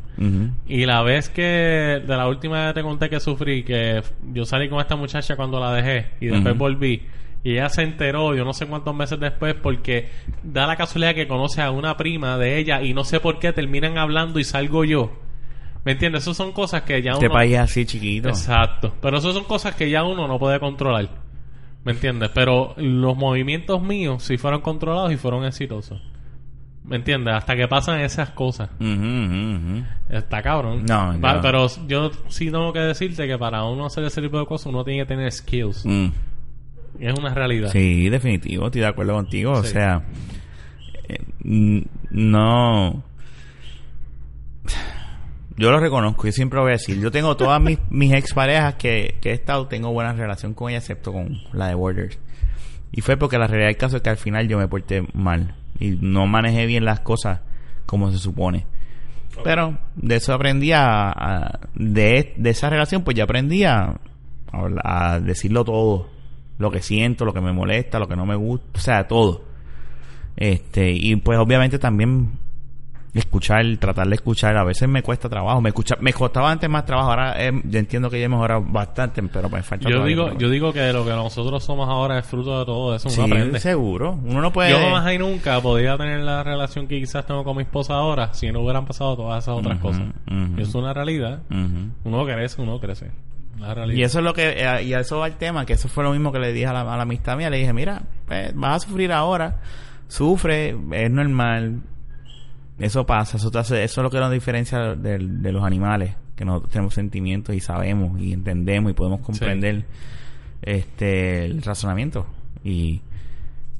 [0.67, 4.01] Y la vez que, de la última vez te conté que sufrí, que
[4.33, 7.03] yo salí con esta muchacha cuando la dejé y después volví.
[7.45, 10.09] Y ella se enteró, yo no sé cuántos meses después, porque
[10.43, 13.51] da la casualidad que conoce a una prima de ella y no sé por qué
[13.51, 15.11] terminan hablando y salgo yo.
[15.85, 16.23] ¿Me entiendes?
[16.23, 17.33] Esas son cosas que ya Este uno...
[17.33, 18.29] país es así chiquito.
[18.29, 18.93] Exacto.
[19.01, 21.09] Pero eso son cosas que ya uno no puede controlar.
[21.83, 22.29] ¿Me entiendes?
[22.33, 26.01] Pero los movimientos míos sí fueron controlados y fueron exitosos.
[26.85, 27.33] ¿Me entiendes?
[27.33, 28.69] Hasta que pasan esas cosas.
[30.09, 30.85] Está cabrón.
[30.85, 31.41] No, no.
[31.41, 34.83] Pero yo sí tengo que decirte que para uno hacer ese tipo de cosas uno
[34.83, 35.85] tiene que tener skills.
[35.85, 36.07] Mm.
[36.99, 37.69] Es una realidad.
[37.71, 39.51] Sí, definitivo, estoy de acuerdo contigo.
[39.53, 40.03] O sea,
[41.07, 43.03] eh, no.
[45.57, 46.99] Yo lo reconozco, yo siempre lo voy a decir.
[46.99, 50.83] Yo tengo todas mis, mis exparejas que, que he estado, tengo buena relación con ellas,
[50.83, 52.17] excepto con la de Borders.
[52.91, 55.55] Y fue porque la realidad del caso es que al final yo me porté mal
[55.79, 57.41] y no manejé bien las cosas
[57.85, 58.65] como se supone.
[59.43, 63.99] Pero de eso aprendí a, a- de, de esa relación, pues ya aprendí a,
[64.83, 66.09] a decirlo todo.
[66.59, 69.43] Lo que siento, lo que me molesta, lo que no me gusta, o sea, todo.
[70.35, 72.33] Este, y pues obviamente también
[73.19, 76.85] escuchar, tratar de escuchar, a veces me cuesta trabajo, me escucha, me costaba antes más
[76.85, 80.35] trabajo, ahora eh, yo entiendo que ya he mejorado bastante, pero me falta Yo digo,
[80.37, 83.09] yo digo que lo que nosotros somos ahora es fruto de todo eso.
[83.09, 83.59] Uno sí, aprende.
[83.59, 87.43] seguro, uno no puede Yo jamás y nunca podía tener la relación que quizás tengo
[87.43, 90.03] con mi esposa ahora si no hubieran pasado todas esas otras cosas.
[90.57, 91.41] Y Es una realidad.
[91.49, 91.91] Ujú.
[92.05, 93.11] Uno crece, uno crece.
[93.93, 96.03] Y eso es lo que, eh, y a eso va el tema, que eso fue
[96.03, 97.49] lo mismo que le dije a la, a la amistad mía.
[97.49, 99.59] Le dije, mira, pues, vas a sufrir ahora,
[100.07, 101.81] sufre, es normal,
[102.79, 106.15] eso pasa, eso, te hace- eso es lo que nos diferencia de, de los animales,
[106.35, 109.85] que nosotros tenemos sentimientos y sabemos y entendemos y podemos comprender
[110.61, 112.25] este el razonamiento.
[112.63, 113.01] Y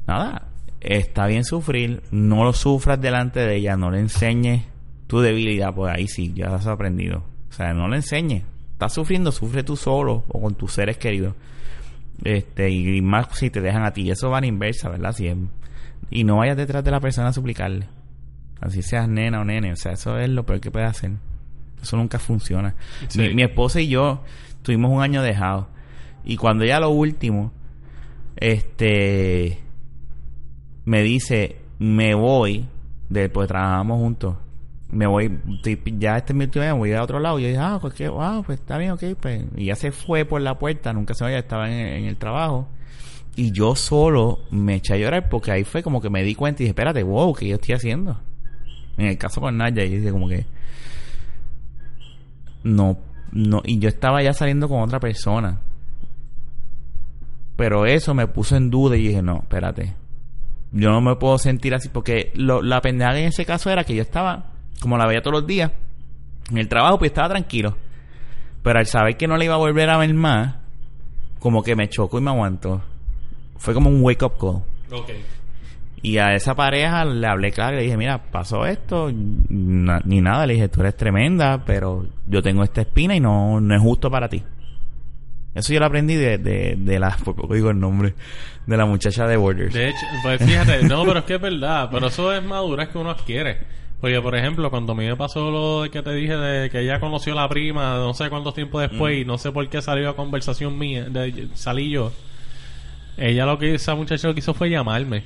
[0.07, 0.47] nada,
[0.79, 4.63] está bien sufrir, no lo sufras delante de ella, no le enseñes
[5.07, 7.23] tu debilidad, pues ahí sí, ya has aprendido.
[7.49, 8.43] O sea, no le enseñes.
[8.73, 11.35] Estás sufriendo, sufre tú solo o con tus seres queridos.
[12.23, 14.09] Este, y más si te dejan a ti.
[14.09, 15.11] Eso va a la inversa, ¿verdad?
[15.13, 15.37] Si es-
[16.09, 17.87] y no vayas detrás de la persona a suplicarle.
[18.63, 19.73] Así seas nena o nene.
[19.73, 21.11] O sea, eso es lo peor que puedes hacer.
[21.81, 22.75] Eso nunca funciona.
[23.09, 23.19] Sí.
[23.19, 24.23] Mi, mi esposa y yo
[24.61, 25.67] tuvimos un año dejados.
[26.23, 27.51] Y cuando ya lo último,
[28.37, 29.59] este,
[30.85, 32.65] me dice, me voy,
[33.09, 34.37] de, pues trabajamos juntos.
[34.89, 35.39] Me voy,
[35.97, 37.39] ya este es mi último año, voy a otro lado.
[37.39, 39.03] Y yo dije, ah, pues, qué, ah, pues está bien, ok.
[39.19, 39.43] Pues.
[39.57, 42.69] Y ya se fue por la puerta, nunca se vaya, estaba en, en el trabajo.
[43.35, 46.61] Y yo solo me eché a llorar porque ahí fue como que me di cuenta
[46.61, 48.19] y dije, espérate, wow, ¿qué yo estoy haciendo?
[48.97, 50.45] En el caso con Naya, y dije como que
[52.63, 52.97] no,
[53.31, 55.59] no, y yo estaba ya saliendo con otra persona.
[57.55, 59.95] Pero eso me puso en duda y dije, no, espérate.
[60.71, 63.95] Yo no me puedo sentir así porque lo, la pendeja en ese caso era que
[63.95, 65.71] yo estaba, como la veía todos los días,
[66.49, 67.77] en el trabajo, pues estaba tranquilo.
[68.63, 70.55] Pero al saber que no le iba a volver a ver más,
[71.39, 72.81] como que me chocó y me aguantó.
[73.57, 74.63] Fue como un wake up call.
[76.05, 79.09] Y a esa pareja le hablé claro y le dije, mira, pasó esto,
[79.49, 83.59] na- ni nada, le dije, tú eres tremenda, pero yo tengo esta espina y no,
[83.61, 84.43] no es justo para ti.
[85.55, 87.15] Eso yo lo aprendí de, de, de la,
[87.53, 88.15] digo el nombre,
[88.67, 89.73] de la muchacha de Borders.
[89.73, 91.87] De hecho, pues fíjate, no, pero es que es verdad.
[91.91, 93.59] Pero eso es madurez que uno adquiere.
[94.01, 96.99] Porque, por ejemplo, cuando a mí me pasó lo que te dije de que ella
[96.99, 100.09] conoció a la prima no sé cuántos tiempos después y no sé por qué salió
[100.09, 102.11] a conversación mía, de, salí yo.
[103.17, 105.23] Ella lo que esa muchacha lo que hizo fue llamarme.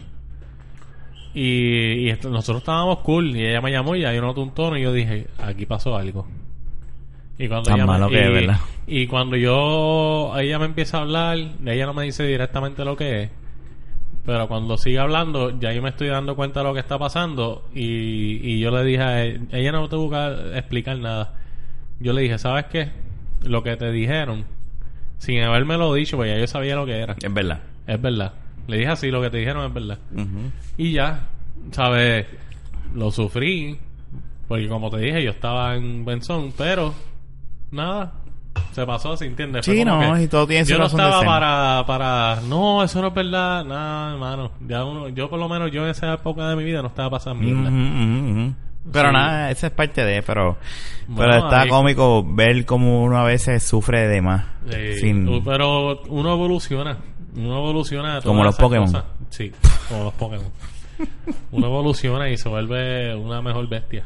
[1.39, 4.55] Y, y esto- nosotros estábamos cool y ella me llamó y ahí yo noté un
[4.55, 6.25] tono y yo dije, aquí pasó algo.
[7.37, 8.57] Y cuando Tan ella me- malo que y, es, ¿verdad?
[8.87, 13.23] y cuando yo ella me empieza a hablar, ella no me dice directamente lo que
[13.23, 13.29] es.
[14.25, 17.65] Pero cuando sigue hablando, ya yo me estoy dando cuenta de lo que está pasando.
[17.73, 21.35] Y, y yo le dije a ella, ella no te busca explicar nada.
[21.99, 22.89] Yo le dije, ¿sabes qué?
[23.43, 24.43] Lo que te dijeron,
[25.19, 27.15] sin habérmelo dicho, pues ya yo sabía lo que era.
[27.21, 27.59] Es verdad.
[27.85, 28.33] Es verdad.
[28.67, 29.97] Le dije así, lo que te dijeron es verdad.
[30.77, 31.27] Y ya,
[31.71, 32.25] ¿sabes?
[32.93, 33.77] Lo sufrí.
[34.47, 36.93] Porque como te dije, yo estaba en Benzón, pero
[37.71, 38.13] nada.
[38.71, 39.65] se pasó así, ¿entiendes?
[39.65, 43.09] Sí, no, y todo tiene su Yo no razón estaba para, para, no, eso no
[43.09, 44.51] es verdad, nada, hermano.
[44.67, 47.09] Ya uno, yo por lo menos, yo en esa época de mi vida no estaba
[47.11, 47.69] pasando mierda.
[48.91, 49.13] Pero Sí.
[49.13, 50.57] nada, esa es parte de, pero,
[51.07, 54.45] Bueno, pero está ahí- cómico ver cómo uno a veces sufre de más.
[54.69, 56.97] Sí, sin- Pero uno evoluciona.
[57.37, 58.19] Uno evoluciona.
[58.21, 58.87] Como los Pokémon.
[58.87, 59.05] cosas.
[59.29, 59.51] Sí,
[59.89, 60.51] como los Pokémon.
[61.51, 64.05] uno evoluciona y se vuelve una mejor bestia.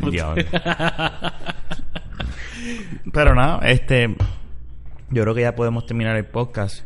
[0.10, 0.44] Diablo.
[3.12, 4.16] Pero nada, este.
[5.10, 6.84] Yo creo que ya podemos terminar el podcast.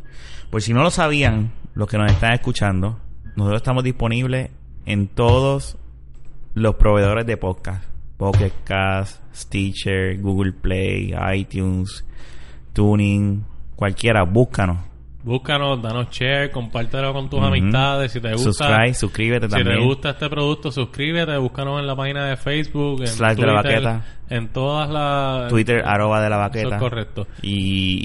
[0.51, 3.01] Por si no lo sabían, los que nos están escuchando,
[3.35, 4.51] nosotros estamos disponibles
[4.85, 5.79] en todos
[6.53, 7.85] los proveedores de podcast:
[8.19, 12.05] Pocket Cast, Stitcher, Google Play, iTunes,
[12.75, 14.25] Tuning, cualquiera.
[14.25, 14.90] Búscanos.
[15.23, 18.11] Búscanos, danos share, compártelo con tus amistades.
[18.11, 19.79] Si te gusta, Subscribe, suscríbete si también.
[19.79, 21.37] te gusta este producto, suscríbete.
[21.37, 24.05] Búscanos en la página de Facebook, en Slash de Twitter, la Baqueta.
[24.31, 25.51] en todas las.
[25.51, 26.77] Twitter, arroba de la Eso baqueta.
[26.77, 27.27] es correcto.
[27.43, 27.99] Y,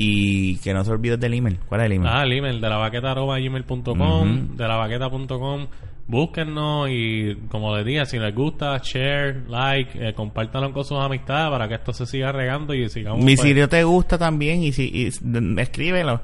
[0.53, 1.57] y que no se olviden del email.
[1.69, 2.11] ¿Cuál es el email?
[2.13, 4.55] Ah, el email de la baqueta arroba gmail.com, Ujú.
[4.57, 5.67] de la baqueta.com.
[6.07, 11.49] Búsquennos y, como les dije, si les gusta, share, like, eh, compártanlo con sus amistades
[11.49, 13.23] para que esto se siga regando y sigamos.
[13.23, 15.07] Mi pues, si no te gusta también y si y,
[15.59, 16.21] escríbelo.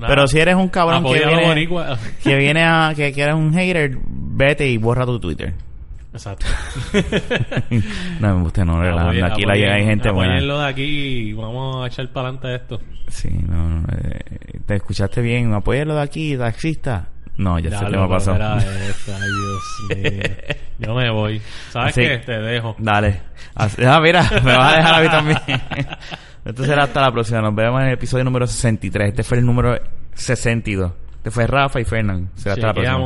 [0.00, 1.68] Pero si eres un cabrón que viene,
[2.24, 5.54] que viene a que, que eres un hater, vete y borra tu Twitter.
[6.12, 6.46] Exacto.
[8.20, 8.82] no, usted no.
[8.82, 10.40] Apoyen- aquí la hay gente buena.
[10.40, 12.80] de aquí y vamos a echar para adelante esto.
[13.06, 15.54] Sí, no, no, eh, te escuchaste bien.
[15.54, 17.10] Apóyalo de aquí, taxista.
[17.40, 18.32] No, ya Ya lo me pasó.
[18.38, 20.22] ay, Dios mío.
[20.78, 21.42] Yo me voy.
[21.70, 22.18] ¿Sabes Así- qué?
[22.18, 22.76] Te dejo.
[22.78, 23.20] Dale.
[23.54, 25.38] Así- Ah, mira, me vas a dejar a mí también.
[26.44, 27.40] Esto será hasta la próxima.
[27.40, 29.08] Nos vemos en el episodio número 63.
[29.10, 29.78] Este fue el número
[30.14, 30.92] 62.
[31.16, 32.30] Este fue Rafa y Fernán.
[32.34, 32.98] Será hasta la próxima.